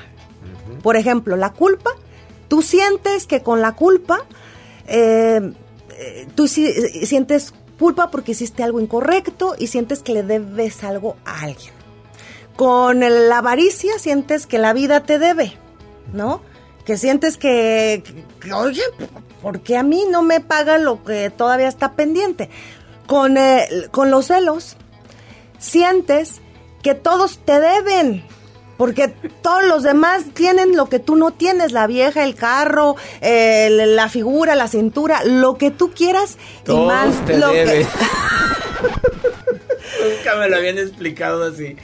Por 0.81 0.95
ejemplo, 0.95 1.35
la 1.35 1.53
culpa, 1.53 1.91
tú 2.47 2.61
sientes 2.61 3.27
que 3.27 3.41
con 3.41 3.61
la 3.61 3.73
culpa, 3.73 4.25
eh, 4.87 5.53
eh, 5.97 6.27
tú 6.35 6.47
sientes 6.47 7.53
culpa 7.81 8.11
porque 8.11 8.33
hiciste 8.33 8.61
algo 8.61 8.79
incorrecto 8.79 9.55
y 9.57 9.65
sientes 9.65 10.03
que 10.03 10.13
le 10.13 10.21
debes 10.21 10.83
algo 10.83 11.17
a 11.25 11.41
alguien. 11.41 11.73
Con 12.55 12.99
la 12.99 13.39
avaricia 13.39 13.97
sientes 13.97 14.45
que 14.45 14.59
la 14.59 14.71
vida 14.71 15.01
te 15.01 15.17
debe, 15.17 15.57
¿no? 16.13 16.43
Que 16.85 16.95
sientes 16.95 17.37
que, 17.37 18.03
oye, 18.53 18.83
¿por 19.41 19.61
qué 19.61 19.77
a 19.77 19.83
mí 19.83 20.05
no 20.11 20.21
me 20.21 20.41
paga 20.41 20.77
lo 20.77 21.03
que 21.03 21.31
todavía 21.31 21.67
está 21.67 21.93
pendiente? 21.93 22.51
Con, 23.07 23.35
con 23.89 24.11
los 24.11 24.27
celos, 24.27 24.77
sientes 25.57 26.39
que 26.83 26.93
todos 26.93 27.39
te 27.39 27.59
deben, 27.59 28.23
Porque 28.81 29.09
todos 29.43 29.63
los 29.65 29.83
demás 29.83 30.23
tienen 30.33 30.75
lo 30.75 30.87
que 30.87 30.97
tú 30.97 31.15
no 31.15 31.29
tienes, 31.29 31.71
la 31.71 31.85
vieja, 31.85 32.23
el 32.23 32.33
carro, 32.33 32.95
la 33.21 34.09
figura, 34.09 34.55
la 34.55 34.67
cintura, 34.67 35.23
lo 35.23 35.55
que 35.59 35.69
tú 35.69 35.91
quieras 35.91 36.39
y 36.67 36.73
más 36.73 37.09
lo 37.29 37.51
que... 37.51 37.85
Nunca 40.17 40.35
me 40.35 40.49
lo 40.49 40.55
habían 40.55 40.79
explicado 40.79 41.43
así. 41.43 41.75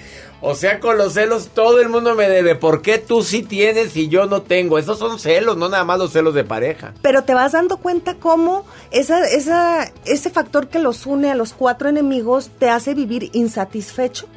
O 0.42 0.56
sea, 0.56 0.80
con 0.80 0.98
los 0.98 1.14
celos 1.14 1.50
todo 1.54 1.82
el 1.82 1.90
mundo 1.90 2.16
me 2.16 2.28
debe. 2.30 2.56
¿Por 2.56 2.82
qué 2.82 2.98
tú 2.98 3.22
sí 3.22 3.44
tienes 3.44 3.96
y 3.96 4.08
yo 4.08 4.26
no 4.26 4.42
tengo? 4.42 4.80
Esos 4.80 4.98
son 4.98 5.20
celos, 5.20 5.56
no 5.56 5.70
nada 5.70 5.84
más 5.84 6.00
los 6.00 6.12
celos 6.12 6.34
de 6.34 6.46
pareja. 6.46 6.96
Pero 7.04 7.24
te 7.26 7.36
vas 7.36 7.52
dando 7.52 7.78
cuenta 7.78 8.16
cómo 8.16 8.66
esa, 8.90 9.24
esa, 9.28 9.92
ese 10.06 10.32
factor 10.32 10.68
que 10.68 10.80
los 10.80 11.06
une 11.06 11.30
a 11.30 11.36
los 11.36 11.54
cuatro 11.54 11.90
enemigos 11.90 12.50
te 12.58 12.72
hace 12.72 12.96
vivir 12.96 13.30
insatisfecho 13.34 14.28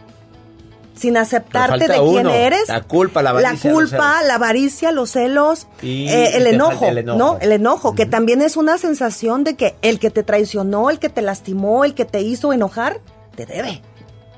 sin 1.01 1.17
aceptarte 1.17 1.89
de 1.89 1.99
quién 1.99 2.27
eres. 2.27 2.69
La 2.69 2.83
culpa, 2.83 3.23
la 3.23 3.31
avaricia. 3.31 3.71
La 3.71 3.75
culpa, 3.75 4.23
la 4.23 4.35
avaricia, 4.35 4.93
los 4.93 5.13
celos, 5.13 5.67
eh, 5.83 6.33
el, 6.35 6.47
enojo, 6.47 6.91
¿no? 6.93 7.39
El 7.41 7.53
enojo, 7.53 7.95
que 7.95 8.05
también 8.05 8.43
es 8.43 8.59
una 8.59 8.77
sensación 8.77 9.43
de 9.43 9.57
que 9.57 9.77
el 9.81 9.99
que 9.99 10.11
te 10.11 10.23
traicionó, 10.23 10.91
el 10.91 10.99
que 10.99 11.09
te 11.09 11.23
lastimó, 11.23 11.87
el 11.87 11.95
que 11.95 12.05
te 12.05 12.21
hizo 12.21 12.53
enojar, 12.53 13.01
te 13.35 13.47
debe. 13.47 13.81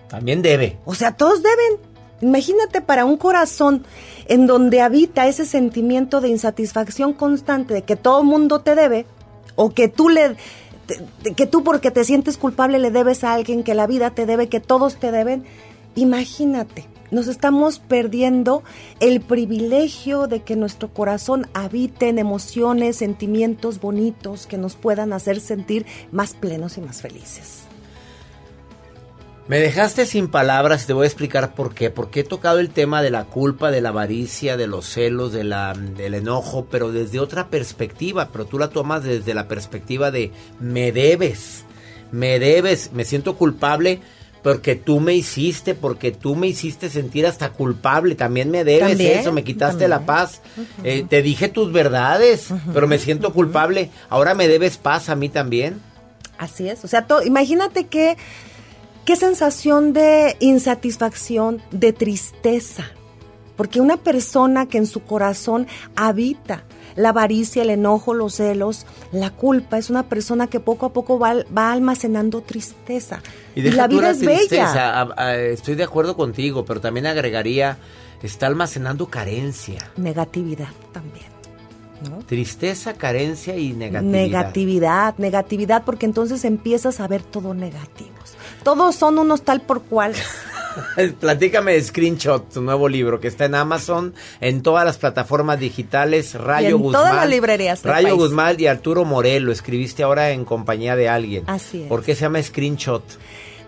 También 0.09 0.41
debe. 0.41 0.79
O 0.85 0.95
sea, 0.95 1.17
todos 1.17 1.43
deben. 1.43 1.81
Imagínate 2.21 2.81
para 2.81 3.05
un 3.05 3.17
corazón 3.17 3.85
en 4.29 4.47
donde 4.47 4.81
habita 4.81 5.27
ese 5.27 5.45
sentimiento 5.45 6.21
de 6.21 6.29
insatisfacción 6.29 7.13
constante 7.13 7.75
de 7.75 7.83
que 7.83 7.97
todo 7.97 8.21
el 8.21 8.27
mundo 8.27 8.61
te 8.61 8.77
debe 8.77 9.05
o 9.57 9.71
que 9.71 9.89
tú 9.89 10.09
le 10.09 10.37
que 11.37 11.47
tú 11.47 11.65
porque 11.65 11.91
te 11.91 12.05
sientes 12.05 12.37
culpable 12.37 12.79
le 12.79 12.91
debes 12.91 13.25
a 13.25 13.33
alguien, 13.33 13.65
que 13.65 13.75
la 13.75 13.87
vida 13.87 14.11
te 14.11 14.27
debe, 14.27 14.49
que 14.49 14.61
todos 14.61 14.97
te 14.97 15.11
deben. 15.11 15.45
Imagínate, 15.95 16.87
nos 17.11 17.29
estamos 17.29 17.79
perdiendo 17.79 18.63
el 19.01 19.21
privilegio 19.21 20.27
de 20.27 20.41
que 20.41 20.57
nuestro 20.57 20.95
corazón 20.95 21.47
habite 21.53 22.09
en 22.09 22.19
emociones, 22.19 22.97
sentimientos 22.97 23.81
bonitos 23.81 24.47
que 24.47 24.57
nos 24.57 24.77
puedan 24.77 25.13
hacer 25.13 25.39
sentir 25.41 25.85
más 26.11 26.33
plenos 26.33 26.79
y 26.79 26.81
más 26.81 27.03
felices. 27.03 27.65
Me 29.49 29.59
dejaste 29.59 30.07
sin 30.07 30.29
palabras 30.29 30.85
y 30.85 30.87
te 30.87 30.93
voy 30.95 31.05
a 31.05 31.09
explicar 31.09 31.55
por 31.55 31.75
qué. 31.75 31.91
Porque 31.91 32.21
he 32.21 32.25
tocado 32.25 32.61
el 32.61 32.71
tema 32.71 33.03
de 33.03 33.11
la 33.11 33.25
culpa, 33.25 33.71
de 33.71 33.83
la 33.83 33.91
avaricia, 33.91 34.57
de 34.57 34.67
los 34.69 34.87
celos, 34.87 35.33
de 35.33 35.45
la, 35.45 35.75
del 35.75 36.15
enojo, 36.15 36.69
pero 36.71 36.93
desde 36.93 37.21
otra 37.21 37.49
perspectiva. 37.49 38.31
Pero 38.33 38.47
tú 38.47 38.59
la 38.59 38.71
tomas 38.71 39.05
desde 39.05 39.35
la 39.35 39.49
perspectiva 39.49 40.11
de 40.11 40.31
me 40.61 40.93
debes, 40.93 41.65
me 42.13 42.39
debes, 42.39 42.93
me 42.95 43.05
siento 43.05 43.37
culpable 43.37 44.01
porque 44.43 44.75
tú 44.75 44.99
me 44.99 45.15
hiciste, 45.15 45.75
porque 45.75 46.11
tú 46.11 46.35
me 46.35 46.49
hiciste 46.49 46.91
sentir 46.91 47.27
hasta 47.27 47.51
culpable. 47.51 48.17
También 48.17 48.51
me 48.51 48.65
debes 48.65 48.99
eso, 48.99 49.33
me 49.33 49.45
quitaste 49.45 49.87
la 49.87 50.05
paz. 50.05 50.41
Eh, 50.83 51.05
te 51.09 51.23
dije 51.23 51.49
tus 51.49 51.73
verdades, 51.73 52.49
pero 52.75 52.89
me 52.89 52.99
siento 52.99 53.33
culpable. 53.33 53.91
Ahora 54.09 54.35
me 54.35 54.49
debes 54.49 54.79
paz 54.79 55.09
a 55.09 55.15
mí 55.15 55.29
también. 55.29 55.81
Así 56.39 56.69
es. 56.69 56.85
O 56.85 56.89
sea, 56.89 57.07
imagínate 57.25 57.87
que 57.87 58.17
qué 59.05 59.15
sensación 59.15 59.93
de 59.93 60.37
insatisfacción, 60.41 61.63
de 61.71 61.93
tristeza. 61.93 62.85
Porque 63.57 63.81
una 63.81 63.97
persona 63.97 64.67
que 64.67 64.79
en 64.79 64.87
su 64.87 65.05
corazón 65.05 65.69
habita 65.95 66.65
la 66.97 67.11
avaricia, 67.11 67.63
el 67.63 67.71
enojo, 67.71 68.15
los 68.15 68.35
celos, 68.35 68.87
la 69.13 69.31
culpa, 69.31 69.79
es 69.79 69.91
una 69.91 70.05
persona 70.05 70.47
que 70.47 70.61
poco 70.61 70.87
a 70.87 70.93
poco 70.93 71.19
va, 71.19 71.73
almacenando 71.73 72.41
tristeza. 72.41 73.21
Y, 73.55 73.63
la 73.63 73.87
vida 73.87 74.11
es 74.11 74.21
bella. 74.21 75.09
estoy 75.51 75.75
de 75.75 75.85
acuerdo 75.85 76.17
contigo, 76.17 76.65
pero 76.65 76.81
también 76.81 77.07
agregaría, 77.07 77.79
está 78.23 78.47
almacenando 78.47 79.07
carencia. 79.07 79.91
Negatividad 79.97 80.71
también. 80.93 81.33
Tristeza, 82.27 82.95
carencia 82.95 83.57
y 83.57 83.73
negatividad. 83.73 84.13
Negatividad, 84.13 85.15
negatividad, 85.19 85.85
porque 85.85 86.07
entonces 86.07 86.45
empiezas 86.45 87.01
a 87.01 87.07
ver 87.07 87.23
todo 87.23 87.55
negativos. 87.55 88.37
Todos 88.63 88.97
son 88.97 89.19
unos 89.19 89.43
tal 89.43 89.61
por 89.61 89.83
cual. 89.83 90.15
Platícame 91.21 91.73
de 91.73 91.83
Screenshot, 91.83 92.53
tu 92.53 92.61
nuevo 92.61 92.89
libro 92.89 93.21
que 93.21 93.29
está 93.29 93.45
en 93.45 93.55
Amazon, 93.55 94.15
en 94.41 94.63
todas 94.63 94.85
las 94.85 94.99
plataformas 94.99 95.59
digitales, 95.59 96.35
Rayo 96.35 96.77
en 96.77 96.83
Guzmán. 96.83 97.03
todas 97.03 97.15
las 97.15 97.29
librerías. 97.29 97.83
Rayo 97.83 98.17
Guzmán 98.17 98.57
y 98.59 98.67
Arturo 98.67 99.05
Morelo, 99.05 99.53
escribiste 99.53 100.03
ahora 100.03 100.31
en 100.31 100.45
compañía 100.45 100.97
de 100.97 101.09
alguien. 101.09 101.45
Así 101.47 101.83
es. 101.83 101.89
¿Por 101.89 102.03
qué 102.03 102.15
se 102.15 102.23
llama 102.23 102.43
Screenshot? 102.43 103.03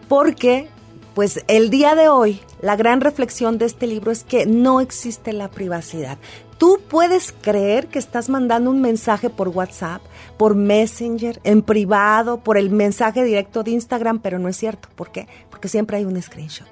Porque, 0.09 0.69
pues 1.15 1.45
el 1.49 1.71
día 1.71 1.95
de 1.95 2.09
hoy, 2.09 2.41
la 2.61 2.77
gran 2.77 3.01
reflexión 3.01 3.59
de 3.59 3.67
este 3.67 3.87
libro 3.87 4.11
es 4.11 4.25
que 4.25 4.47
no 4.47 4.81
existe 4.81 5.33
la 5.33 5.51
privacidad. 5.51 6.19
Tú 6.59 6.81
puedes 6.89 7.33
creer 7.33 7.89
que 7.89 7.99
estás 7.99 8.29
mandando 8.29 8.71
un 8.71 8.81
mensaje 8.81 9.29
por 9.29 9.49
WhatsApp, 9.49 10.03
por 10.37 10.55
Messenger, 10.55 11.41
en 11.45 11.63
privado, 11.63 12.39
por 12.39 12.57
el 12.57 12.71
mensaje 12.71 13.25
directo 13.25 13.65
de 13.65 13.73
Instagram, 13.73 14.21
pero 14.21 14.39
no 14.39 14.49
es 14.49 14.57
cierto. 14.57 14.89
¿Por 14.95 15.11
qué? 15.11 15.27
Porque 15.51 15.69
siempre 15.69 15.97
hay 15.97 16.05
un 16.05 16.21
screenshot. 16.23 16.69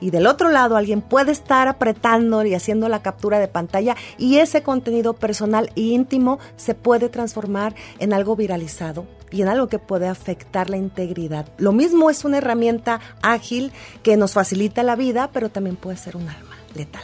Y 0.00 0.10
del 0.10 0.26
otro 0.26 0.48
lado 0.50 0.76
alguien 0.76 1.00
puede 1.00 1.32
estar 1.32 1.68
apretando 1.68 2.44
y 2.44 2.54
haciendo 2.54 2.88
la 2.88 3.02
captura 3.02 3.38
de 3.38 3.48
pantalla 3.48 3.96
y 4.18 4.38
ese 4.38 4.62
contenido 4.62 5.14
personal 5.14 5.70
e 5.76 5.80
íntimo 5.80 6.38
se 6.56 6.74
puede 6.74 7.08
transformar 7.08 7.74
en 7.98 8.12
algo 8.12 8.36
viralizado 8.36 9.06
y 9.30 9.42
en 9.42 9.48
algo 9.48 9.68
que 9.68 9.78
puede 9.78 10.08
afectar 10.08 10.70
la 10.70 10.76
integridad. 10.76 11.46
Lo 11.56 11.72
mismo 11.72 12.10
es 12.10 12.24
una 12.24 12.38
herramienta 12.38 13.00
ágil 13.22 13.72
que 14.02 14.16
nos 14.16 14.34
facilita 14.34 14.82
la 14.82 14.96
vida, 14.96 15.30
pero 15.32 15.48
también 15.48 15.76
puede 15.76 15.96
ser 15.96 16.16
un 16.16 16.28
arma 16.28 16.56
letal. 16.74 17.02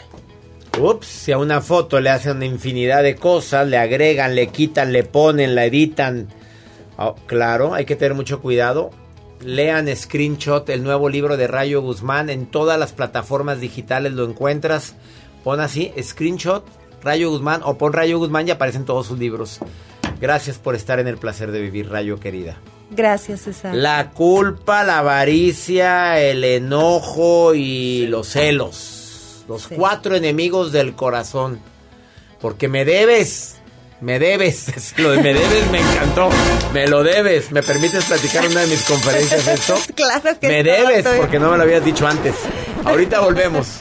Ups, 0.78 1.06
si 1.06 1.32
a 1.32 1.38
una 1.38 1.60
foto 1.60 2.00
le 2.00 2.10
hacen 2.10 2.42
infinidad 2.42 3.02
de 3.02 3.16
cosas, 3.16 3.66
le 3.66 3.78
agregan, 3.78 4.34
le 4.34 4.48
quitan, 4.48 4.92
le 4.92 5.02
ponen, 5.02 5.54
la 5.54 5.64
editan. 5.64 6.28
Oh, 6.98 7.14
claro, 7.26 7.74
hay 7.74 7.84
que 7.84 7.96
tener 7.96 8.14
mucho 8.14 8.40
cuidado. 8.40 8.90
Lean 9.40 9.94
Screenshot, 9.94 10.68
el 10.70 10.82
nuevo 10.82 11.08
libro 11.08 11.36
de 11.36 11.46
Rayo 11.46 11.80
Guzmán. 11.82 12.30
En 12.30 12.46
todas 12.46 12.78
las 12.78 12.92
plataformas 12.92 13.60
digitales 13.60 14.12
lo 14.12 14.24
encuentras. 14.24 14.94
Pon 15.44 15.60
así, 15.60 15.92
Screenshot, 16.00 16.64
Rayo 17.02 17.30
Guzmán, 17.30 17.62
o 17.64 17.78
pon 17.78 17.92
Rayo 17.92 18.18
Guzmán 18.18 18.48
y 18.48 18.50
aparecen 18.50 18.84
todos 18.84 19.06
sus 19.06 19.18
libros. 19.18 19.60
Gracias 20.20 20.58
por 20.58 20.74
estar 20.74 20.98
en 20.98 21.08
el 21.08 21.18
placer 21.18 21.52
de 21.52 21.60
vivir, 21.60 21.88
Rayo 21.88 22.18
querida. 22.18 22.56
Gracias, 22.90 23.42
César. 23.42 23.74
La 23.74 24.10
culpa, 24.10 24.82
la 24.82 24.98
avaricia, 24.98 26.20
el 26.20 26.42
enojo 26.42 27.54
y 27.54 28.06
los 28.06 28.28
celos 28.28 28.98
los 29.48 29.66
cuatro 29.66 30.14
enemigos 30.14 30.70
del 30.70 30.94
corazón. 30.94 31.58
Porque 32.40 32.68
me 32.68 32.84
debes. 32.84 33.57
Me 34.00 34.18
debes. 34.18 34.94
Lo 34.98 35.10
de 35.10 35.22
me 35.22 35.34
debes 35.34 35.70
me 35.70 35.80
encantó. 35.80 36.30
Me 36.72 36.86
lo 36.86 37.02
debes. 37.02 37.50
¿Me 37.50 37.62
permites 37.62 38.04
platicar 38.04 38.46
una 38.46 38.60
de 38.60 38.66
mis 38.68 38.82
conferencias 38.82 39.46
esto? 39.48 39.78
claro 39.94 40.38
que 40.38 40.48
Me 40.48 40.62
debes 40.62 41.04
porque 41.04 41.38
no 41.38 41.50
me 41.50 41.56
lo 41.56 41.62
habías 41.64 41.84
dicho 41.84 42.06
antes. 42.06 42.34
Ahorita 42.84 43.20
volvemos. 43.20 43.80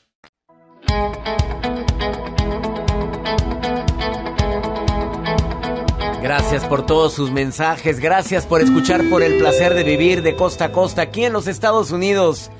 Gracias 6.21 6.63
por 6.65 6.85
todos 6.85 7.13
sus 7.13 7.31
mensajes, 7.31 7.99
gracias 7.99 8.45
por 8.45 8.61
escuchar 8.61 9.09
por 9.09 9.23
el 9.23 9.39
placer 9.39 9.73
de 9.73 9.83
vivir 9.83 10.21
de 10.21 10.35
costa 10.35 10.65
a 10.65 10.71
costa 10.71 11.01
aquí 11.01 11.25
en 11.25 11.33
los 11.33 11.47
Estados 11.47 11.89
Unidos. 11.89 12.51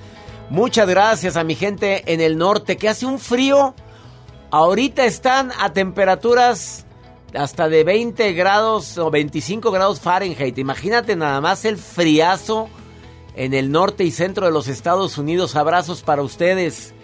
Muchas 0.49 0.89
gracias 0.89 1.37
a 1.37 1.43
mi 1.43 1.53
gente 1.53 2.11
en 2.11 2.21
el 2.21 2.39
norte 2.39 2.75
que 2.75 2.89
hace 2.89 3.05
un 3.05 3.19
frío. 3.19 3.75
Ahorita 4.49 5.05
están 5.05 5.51
a 5.59 5.73
temperaturas 5.73 6.87
hasta 7.35 7.69
de 7.69 7.83
20 7.83 8.33
grados 8.33 8.97
o 8.97 9.11
25 9.11 9.69
grados 9.69 9.99
Fahrenheit. 9.99 10.57
Imagínate 10.57 11.15
nada 11.15 11.39
más 11.39 11.63
el 11.63 11.77
friazo 11.77 12.67
en 13.35 13.53
el 13.53 13.71
norte 13.71 14.03
y 14.03 14.09
centro 14.09 14.47
de 14.47 14.51
los 14.51 14.67
Estados 14.67 15.19
Unidos. 15.19 15.55
Abrazos 15.55 16.01
para 16.01 16.23
ustedes. 16.23 16.95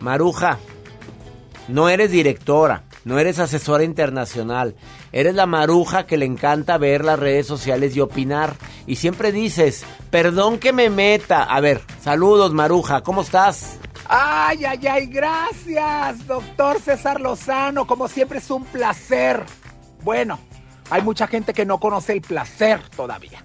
Maruja, 0.00 0.58
no 1.68 1.90
eres 1.90 2.10
directora, 2.10 2.84
no 3.04 3.18
eres 3.18 3.38
asesora 3.38 3.84
internacional. 3.84 4.74
Eres 5.12 5.34
la 5.34 5.46
maruja 5.46 6.06
que 6.06 6.16
le 6.16 6.26
encanta 6.26 6.78
ver 6.78 7.04
las 7.04 7.18
redes 7.18 7.46
sociales 7.46 7.94
y 7.96 8.00
opinar. 8.00 8.56
Y 8.86 8.96
siempre 8.96 9.32
dices, 9.32 9.84
perdón 10.10 10.58
que 10.58 10.72
me 10.72 10.90
meta. 10.90 11.42
A 11.42 11.60
ver, 11.60 11.82
saludos 12.00 12.52
Maruja, 12.52 13.02
¿cómo 13.02 13.22
estás? 13.22 13.78
Ay, 14.08 14.64
ay, 14.64 14.86
ay, 14.86 15.06
gracias, 15.06 16.26
doctor 16.26 16.80
César 16.80 17.20
Lozano. 17.20 17.86
Como 17.86 18.08
siempre 18.08 18.38
es 18.38 18.50
un 18.50 18.64
placer. 18.64 19.42
Bueno, 20.02 20.38
hay 20.90 21.02
mucha 21.02 21.26
gente 21.26 21.52
que 21.52 21.64
no 21.64 21.78
conoce 21.78 22.12
el 22.12 22.20
placer 22.20 22.80
todavía. 22.96 23.44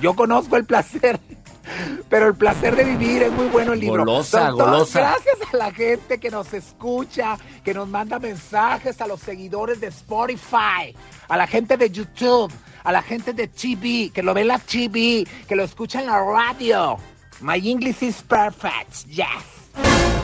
Yo 0.00 0.14
conozco 0.14 0.56
el 0.56 0.64
placer. 0.64 1.20
Pero 2.08 2.28
el 2.28 2.34
placer 2.34 2.76
de 2.76 2.84
vivir 2.84 3.22
es 3.22 3.32
muy 3.32 3.46
bueno 3.46 3.72
el 3.72 3.80
libro. 3.80 4.04
Golosa, 4.04 4.50
golosa. 4.50 5.00
Gracias 5.00 5.36
a 5.52 5.56
la 5.56 5.72
gente 5.72 6.18
que 6.18 6.30
nos 6.30 6.52
escucha, 6.52 7.36
que 7.64 7.74
nos 7.74 7.88
manda 7.88 8.18
mensajes, 8.18 9.00
a 9.00 9.06
los 9.06 9.20
seguidores 9.20 9.80
de 9.80 9.88
Spotify, 9.88 10.94
a 11.28 11.36
la 11.36 11.46
gente 11.46 11.76
de 11.76 11.90
YouTube, 11.90 12.52
a 12.84 12.92
la 12.92 13.02
gente 13.02 13.32
de 13.32 13.48
TV, 13.48 14.10
que 14.12 14.22
lo 14.22 14.34
ve 14.34 14.42
en 14.42 14.48
la 14.48 14.58
TV, 14.58 15.26
que 15.46 15.56
lo 15.56 15.64
escucha 15.64 16.00
en 16.00 16.06
la 16.06 16.22
radio. 16.22 16.98
My 17.40 17.56
English 17.56 18.02
is 18.02 18.22
perfect, 18.22 19.06
yes. 19.08 19.62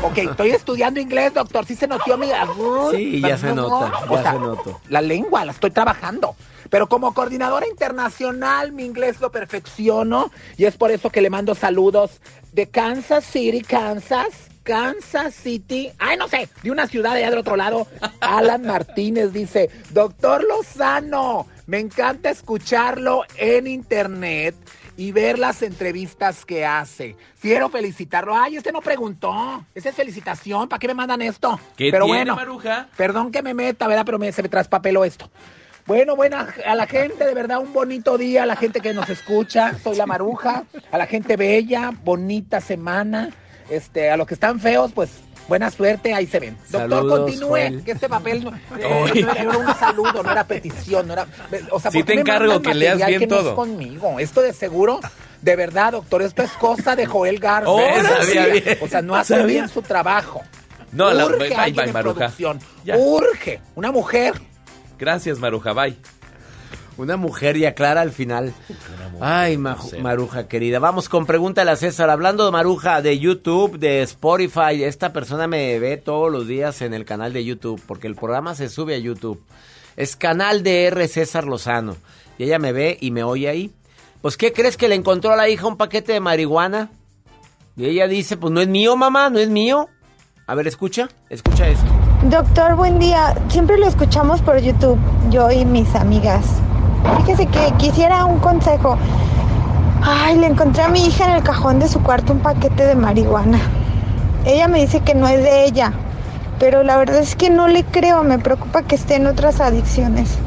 Ok, 0.02 0.18
estoy 0.18 0.50
estudiando 0.50 1.00
inglés, 1.00 1.34
doctor. 1.34 1.64
Sí 1.66 1.74
se 1.74 1.88
notó 1.88 2.16
mi... 2.16 2.28
Sí, 2.92 3.20
ya 3.20 3.36
se 3.36 3.52
nota, 3.52 3.92
ya 4.08 4.32
se 4.32 4.38
nota. 4.38 4.70
La 4.88 5.00
lengua, 5.00 5.44
la 5.44 5.52
estoy 5.52 5.70
trabajando. 5.70 6.36
Pero 6.70 6.88
como 6.88 7.14
coordinadora 7.14 7.66
internacional, 7.66 8.72
mi 8.72 8.84
inglés 8.84 9.20
lo 9.20 9.30
perfecciono 9.30 10.30
y 10.56 10.64
es 10.64 10.76
por 10.76 10.90
eso 10.90 11.10
que 11.10 11.20
le 11.20 11.30
mando 11.30 11.54
saludos 11.54 12.20
de 12.52 12.68
Kansas 12.68 13.24
City, 13.24 13.62
Kansas. 13.62 14.48
Kansas 14.62 15.34
City, 15.34 15.90
ay 15.98 16.18
no 16.18 16.28
sé, 16.28 16.50
de 16.62 16.70
una 16.70 16.86
ciudad 16.86 17.14
allá 17.14 17.30
del 17.30 17.38
otro 17.38 17.56
lado. 17.56 17.86
Alan 18.20 18.66
Martínez 18.66 19.32
dice, 19.32 19.70
doctor 19.92 20.44
Lozano, 20.44 21.46
me 21.66 21.78
encanta 21.78 22.28
escucharlo 22.28 23.22
en 23.38 23.66
internet 23.66 24.54
y 24.98 25.12
ver 25.12 25.38
las 25.38 25.62
entrevistas 25.62 26.44
que 26.44 26.66
hace. 26.66 27.16
Quiero 27.40 27.70
felicitarlo. 27.70 28.36
Ay, 28.36 28.56
este 28.56 28.70
no 28.70 28.82
preguntó. 28.82 29.64
Esa 29.74 29.88
es 29.88 29.94
felicitación. 29.94 30.68
¿Para 30.68 30.80
qué 30.80 30.88
me 30.88 30.94
mandan 30.94 31.22
esto? 31.22 31.58
¿Qué 31.76 31.90
Pero 31.90 32.04
tiene, 32.04 32.18
bueno, 32.18 32.36
Maruja? 32.36 32.88
perdón 32.96 33.30
que 33.32 33.42
me 33.42 33.54
meta, 33.54 33.86
¿verdad? 33.86 34.04
Pero 34.04 34.18
me, 34.18 34.32
se 34.32 34.42
me 34.42 34.48
traspapeló 34.50 35.04
esto. 35.04 35.30
Bueno, 35.88 36.16
buena, 36.16 36.46
a 36.66 36.74
la 36.74 36.86
gente, 36.86 37.24
de 37.24 37.32
verdad, 37.32 37.60
un 37.60 37.72
bonito 37.72 38.18
día, 38.18 38.42
a 38.42 38.46
la 38.46 38.56
gente 38.56 38.82
que 38.82 38.92
nos 38.92 39.08
escucha, 39.08 39.72
soy 39.82 39.96
la 39.96 40.04
maruja, 40.04 40.64
a 40.92 40.98
la 40.98 41.06
gente 41.06 41.36
bella, 41.38 41.92
bonita 42.04 42.60
semana, 42.60 43.30
este, 43.70 44.10
a 44.10 44.18
los 44.18 44.26
que 44.26 44.34
están 44.34 44.60
feos, 44.60 44.92
pues 44.94 45.08
buena 45.48 45.70
suerte, 45.70 46.12
ahí 46.12 46.26
se 46.26 46.40
ven. 46.40 46.58
Doctor, 46.68 47.08
continúe, 47.08 47.48
Joel. 47.48 47.82
que 47.84 47.92
este 47.92 48.06
papel 48.06 48.44
no, 48.44 48.50
eh, 48.54 48.60
no 49.22 49.30
era, 49.30 49.32
era 49.32 49.56
un 49.56 49.74
saludo, 49.78 50.22
no 50.22 50.30
era 50.30 50.44
petición, 50.44 51.06
no 51.06 51.14
era, 51.14 51.26
o 51.70 51.80
sea, 51.80 51.90
Sí 51.90 52.00
¿por 52.00 52.06
qué 52.06 52.12
te 52.16 52.20
encargo 52.20 52.60
que 52.60 52.74
leas 52.74 52.98
bien 53.06 53.20
que 53.20 53.26
no 53.26 53.36
es 53.36 53.42
todo. 53.42 53.54
conmigo, 53.56 54.18
esto 54.20 54.42
de 54.42 54.52
seguro, 54.52 55.00
de 55.40 55.56
verdad, 55.56 55.92
doctor, 55.92 56.20
esto 56.20 56.42
es 56.42 56.50
cosa 56.52 56.96
de 56.96 57.06
Joel 57.06 57.38
Garza. 57.38 57.70
Ahora 57.70 58.22
sí. 58.24 58.36
O 58.82 58.88
sea, 58.88 59.00
no 59.00 59.16
hace 59.16 59.36
Sabía. 59.38 59.46
bien 59.46 59.68
su 59.70 59.80
trabajo. 59.80 60.42
No, 60.92 61.10
la- 61.14 61.24
Urge 61.24 61.48
bye, 61.48 61.84
en 61.84 61.92
Maruja. 61.94 62.30
Urge, 62.98 63.60
una 63.74 63.90
mujer. 63.90 64.34
Gracias, 64.98 65.38
Maruja. 65.38 65.72
Bye. 65.72 65.96
Una 66.98 67.16
mujer 67.16 67.56
y 67.56 67.64
aclara 67.64 68.00
al 68.00 68.10
final. 68.10 68.52
Ay, 69.20 69.56
Maruja 69.56 70.48
querida. 70.48 70.80
Vamos 70.80 71.08
con 71.08 71.26
pregúntale 71.26 71.70
a 71.70 71.76
César. 71.76 72.10
Hablando 72.10 72.44
de 72.44 72.50
Maruja, 72.50 73.00
de 73.02 73.18
YouTube, 73.20 73.78
de 73.78 74.02
Spotify. 74.02 74.82
Esta 74.82 75.12
persona 75.12 75.46
me 75.46 75.78
ve 75.78 75.96
todos 75.96 76.32
los 76.32 76.48
días 76.48 76.82
en 76.82 76.94
el 76.94 77.04
canal 77.04 77.32
de 77.32 77.44
YouTube, 77.44 77.80
porque 77.86 78.08
el 78.08 78.16
programa 78.16 78.56
se 78.56 78.68
sube 78.68 78.96
a 78.96 78.98
YouTube. 78.98 79.40
Es 79.96 80.16
canal 80.16 80.64
de 80.64 80.86
R. 80.86 81.06
César 81.06 81.44
Lozano. 81.44 81.96
Y 82.36 82.44
ella 82.44 82.58
me 82.58 82.72
ve 82.72 82.98
y 83.00 83.12
me 83.12 83.22
oye 83.22 83.48
ahí. 83.48 83.72
Pues, 84.20 84.36
¿qué 84.36 84.52
crees 84.52 84.76
que 84.76 84.88
le 84.88 84.96
encontró 84.96 85.32
a 85.32 85.36
la 85.36 85.48
hija 85.48 85.68
un 85.68 85.76
paquete 85.76 86.12
de 86.12 86.20
marihuana? 86.20 86.90
Y 87.76 87.86
ella 87.86 88.08
dice, 88.08 88.36
pues 88.36 88.52
no 88.52 88.60
es 88.60 88.66
mío, 88.66 88.96
mamá, 88.96 89.30
no 89.30 89.38
es 89.38 89.48
mío. 89.48 89.88
A 90.48 90.54
ver, 90.56 90.66
escucha, 90.66 91.08
escucha 91.30 91.68
esto. 91.68 92.07
Doctor, 92.24 92.74
buen 92.74 92.98
día. 92.98 93.32
Siempre 93.48 93.78
lo 93.78 93.86
escuchamos 93.86 94.42
por 94.42 94.58
YouTube, 94.58 94.98
yo 95.30 95.52
y 95.52 95.64
mis 95.64 95.94
amigas. 95.94 96.44
Fíjese 97.18 97.46
que 97.46 97.72
quisiera 97.78 98.24
un 98.24 98.40
consejo. 98.40 98.98
Ay, 100.02 100.36
le 100.36 100.48
encontré 100.48 100.82
a 100.82 100.88
mi 100.88 101.06
hija 101.06 101.26
en 101.26 101.36
el 101.36 101.44
cajón 101.44 101.78
de 101.78 101.86
su 101.86 102.02
cuarto 102.02 102.32
un 102.32 102.40
paquete 102.40 102.86
de 102.86 102.96
marihuana. 102.96 103.60
Ella 104.44 104.66
me 104.66 104.80
dice 104.80 104.98
que 105.00 105.14
no 105.14 105.28
es 105.28 105.44
de 105.44 105.64
ella, 105.64 105.92
pero 106.58 106.82
la 106.82 106.96
verdad 106.96 107.18
es 107.18 107.36
que 107.36 107.50
no 107.50 107.68
le 107.68 107.84
creo. 107.84 108.24
Me 108.24 108.40
preocupa 108.40 108.82
que 108.82 108.96
esté 108.96 109.14
en 109.14 109.28
otras 109.28 109.60
adicciones. 109.60 110.38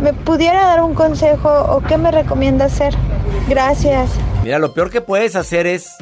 ¿Me 0.00 0.12
pudiera 0.12 0.66
dar 0.66 0.82
un 0.82 0.94
consejo 0.94 1.48
o 1.48 1.80
qué 1.80 1.96
me 1.96 2.10
recomienda 2.10 2.66
hacer? 2.66 2.94
Gracias. 3.48 4.10
Mira, 4.44 4.58
lo 4.58 4.74
peor 4.74 4.90
que 4.90 5.00
puedes 5.00 5.34
hacer 5.34 5.66
es. 5.66 5.96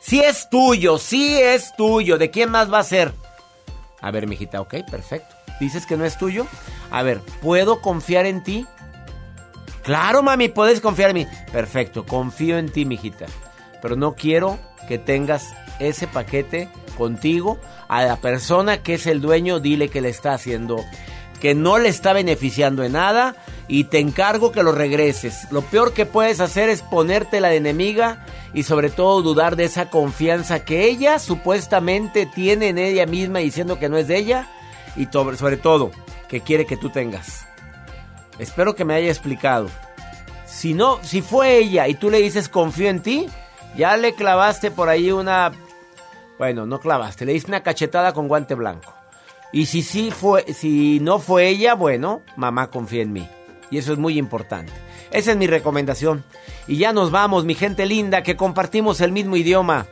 Si 0.00 0.20
es 0.20 0.48
tuyo, 0.48 0.96
si 0.96 1.38
es 1.38 1.76
tuyo, 1.76 2.16
¿de 2.16 2.30
quién 2.30 2.50
más 2.50 2.72
va 2.72 2.78
a 2.78 2.84
ser? 2.84 3.12
A 4.00 4.10
ver, 4.10 4.26
mijita, 4.26 4.60
ok, 4.60 4.76
perfecto. 4.90 5.34
¿Dices 5.60 5.86
que 5.86 5.96
no 5.96 6.04
es 6.04 6.16
tuyo? 6.18 6.46
A 6.90 7.02
ver, 7.02 7.20
¿puedo 7.42 7.80
confiar 7.80 8.26
en 8.26 8.42
ti? 8.42 8.66
Claro, 9.82 10.22
mami, 10.22 10.48
puedes 10.48 10.80
confiar 10.80 11.10
en 11.10 11.16
mí. 11.16 11.26
Perfecto, 11.52 12.04
confío 12.06 12.58
en 12.58 12.70
ti, 12.70 12.84
mijita. 12.84 13.26
Pero 13.82 13.96
no 13.96 14.14
quiero 14.14 14.58
que 14.86 14.98
tengas 14.98 15.54
ese 15.78 16.06
paquete 16.06 16.68
contigo. 16.96 17.58
A 17.88 18.02
la 18.02 18.16
persona 18.16 18.82
que 18.82 18.94
es 18.94 19.06
el 19.06 19.20
dueño, 19.20 19.60
dile 19.60 19.88
que 19.88 20.00
le 20.00 20.10
está 20.10 20.34
haciendo, 20.34 20.84
que 21.40 21.54
no 21.54 21.78
le 21.78 21.88
está 21.88 22.12
beneficiando 22.12 22.84
en 22.84 22.92
nada 22.92 23.36
y 23.68 23.84
te 23.84 23.98
encargo 23.98 24.50
que 24.50 24.62
lo 24.62 24.72
regreses. 24.72 25.46
Lo 25.50 25.62
peor 25.62 25.92
que 25.92 26.06
puedes 26.06 26.40
hacer 26.40 26.68
es 26.68 26.82
ponerte 26.82 27.40
la 27.40 27.48
de 27.48 27.56
enemiga 27.56 28.24
y 28.54 28.62
sobre 28.62 28.90
todo 28.90 29.22
dudar 29.22 29.56
de 29.56 29.64
esa 29.64 29.90
confianza 29.90 30.64
que 30.64 30.86
ella 30.86 31.18
supuestamente 31.18 32.26
tiene 32.26 32.68
en 32.68 32.78
ella 32.78 33.06
misma 33.06 33.40
diciendo 33.40 33.78
que 33.78 33.88
no 33.88 33.98
es 33.98 34.08
de 34.08 34.16
ella 34.16 34.48
y 34.96 35.06
sobre 35.12 35.56
todo 35.56 35.90
que 36.28 36.40
quiere 36.40 36.66
que 36.66 36.76
tú 36.76 36.90
tengas. 36.90 37.46
Espero 38.38 38.74
que 38.74 38.84
me 38.84 38.94
haya 38.94 39.08
explicado. 39.08 39.68
Si 40.46 40.74
no, 40.74 40.98
si 41.02 41.22
fue 41.22 41.58
ella 41.58 41.88
y 41.88 41.94
tú 41.94 42.10
le 42.10 42.18
dices 42.18 42.48
confío 42.48 42.88
en 42.88 43.00
ti, 43.00 43.26
ya 43.76 43.96
le 43.96 44.14
clavaste 44.14 44.70
por 44.70 44.88
ahí 44.88 45.12
una 45.12 45.52
Bueno, 46.38 46.66
no 46.66 46.80
clavaste, 46.80 47.26
le 47.26 47.32
diste 47.32 47.50
una 47.50 47.62
cachetada 47.62 48.12
con 48.12 48.28
guante 48.28 48.54
blanco. 48.54 48.97
Y 49.52 49.66
si 49.66 49.82
sí 49.82 50.10
fue, 50.10 50.52
si 50.52 51.00
no 51.00 51.18
fue 51.18 51.48
ella, 51.48 51.74
bueno, 51.74 52.22
mamá 52.36 52.70
confía 52.70 53.02
en 53.02 53.12
mí. 53.12 53.28
Y 53.70 53.78
eso 53.78 53.92
es 53.92 53.98
muy 53.98 54.18
importante. 54.18 54.72
Esa 55.10 55.32
es 55.32 55.36
mi 55.36 55.46
recomendación. 55.46 56.24
Y 56.66 56.76
ya 56.76 56.92
nos 56.92 57.10
vamos, 57.10 57.44
mi 57.44 57.54
gente 57.54 57.86
linda, 57.86 58.22
que 58.22 58.36
compartimos 58.36 59.00
el 59.00 59.12
mismo 59.12 59.36
idioma. 59.36 59.86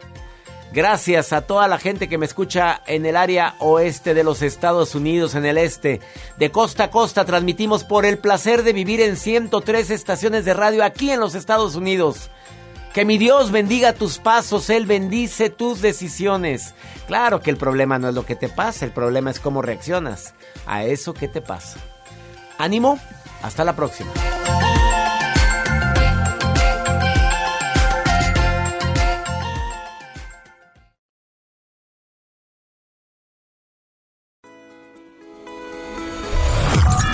Gracias 0.72 1.32
a 1.32 1.42
toda 1.42 1.68
la 1.68 1.78
gente 1.78 2.09
que 2.09 2.18
me 2.18 2.26
escucha 2.26 2.82
en 2.86 3.07
el 3.07 3.16
área 3.16 3.54
oeste 3.61 4.12
de 4.12 4.24
los 4.24 4.42
Estados 4.42 4.94
Unidos, 4.94 5.34
en 5.34 5.46
el 5.46 5.57
este. 5.57 6.00
De 6.36 6.50
costa 6.50 6.84
a 6.84 6.90
costa 6.90 7.24
transmitimos 7.24 7.84
por 7.84 8.04
el 8.04 8.18
placer 8.18 8.62
de 8.62 8.74
vivir 8.74 9.00
en 9.00 9.16
103 9.16 9.90
estaciones 9.90 10.44
de 10.44 10.52
radio 10.52 10.84
aquí 10.84 11.11
en 11.11 11.20
los 11.20 11.34
Estados 11.34 11.76
Unidos. 11.76 12.30
Que 12.97 13.05
mi 13.05 13.18
Dios 13.18 13.51
bendiga 13.51 13.92
tus 13.92 14.16
pasos, 14.16 14.70
Él 14.70 14.86
bendice 14.86 15.51
tus 15.51 15.82
decisiones. 15.82 16.74
Claro 17.07 17.40
que 17.40 17.51
el 17.51 17.59
problema 17.59 17.99
no 17.99 18.09
es 18.09 18.14
lo 18.14 18.24
que 18.24 18.36
te 18.36 18.49
pasa, 18.49 18.86
el 18.86 18.90
problema 18.90 19.30
es 19.30 19.38
cómo 19.38 19.61
reaccionas 19.61 20.32
a 20.66 20.82
eso 20.82 21.12
que 21.12 21.28
te 21.28 21.42
pasa. 21.42 21.78
Ánimo, 22.57 22.99
hasta 23.42 23.64
la 23.64 23.76
próxima. 23.76 24.11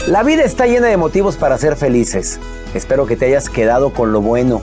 La 0.06 0.22
vida 0.22 0.44
está 0.44 0.68
llena 0.68 0.86
de 0.86 0.96
motivos 0.96 1.34
para 1.34 1.58
ser 1.58 1.74
felices. 1.74 2.38
Espero 2.72 3.04
que 3.04 3.16
te 3.16 3.26
hayas 3.26 3.50
quedado 3.50 3.92
con 3.92 4.12
lo 4.12 4.20
bueno 4.20 4.62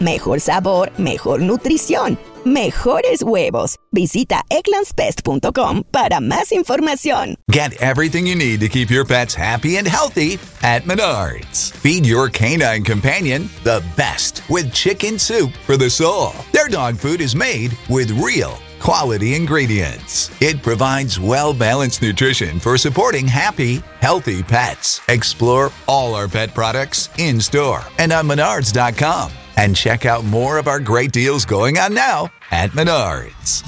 Mejor 0.00 0.40
sabor, 0.40 0.90
mejor 0.98 1.40
nutrición 1.40 2.18
mejores 2.44 3.22
huevos. 3.22 3.76
Visita 3.92 4.42
egglandsbest.com 4.50 5.84
para 5.90 6.20
más 6.20 6.52
información. 6.52 7.36
Get 7.50 7.80
everything 7.80 8.26
you 8.26 8.36
need 8.36 8.60
to 8.60 8.68
keep 8.68 8.90
your 8.90 9.04
pets 9.04 9.34
happy 9.34 9.76
and 9.76 9.86
healthy 9.86 10.38
at 10.62 10.84
Menards. 10.84 11.72
Feed 11.72 12.06
your 12.06 12.28
canine 12.28 12.84
companion 12.84 13.48
the 13.64 13.82
best 13.96 14.42
with 14.48 14.72
chicken 14.72 15.18
soup 15.18 15.52
for 15.66 15.76
the 15.76 15.90
soul. 15.90 16.32
Their 16.52 16.68
dog 16.68 16.96
food 16.96 17.20
is 17.20 17.34
made 17.34 17.76
with 17.88 18.10
real 18.12 18.58
quality 18.78 19.34
ingredients. 19.34 20.30
It 20.40 20.62
provides 20.62 21.20
well 21.20 21.52
balanced 21.52 22.00
nutrition 22.00 22.60
for 22.60 22.78
supporting 22.78 23.26
happy, 23.26 23.82
healthy 24.00 24.42
pets. 24.42 25.00
Explore 25.08 25.70
all 25.86 26.14
our 26.14 26.28
pet 26.28 26.54
products 26.54 27.10
in 27.18 27.40
store 27.40 27.82
and 27.98 28.12
on 28.12 28.26
menards.com. 28.26 29.32
And 29.60 29.76
check 29.76 30.06
out 30.06 30.24
more 30.24 30.56
of 30.56 30.68
our 30.68 30.80
great 30.80 31.12
deals 31.12 31.44
going 31.44 31.76
on 31.76 31.92
now 31.92 32.32
at 32.50 32.70
Menards. 32.70 33.62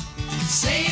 Save 0.49 0.91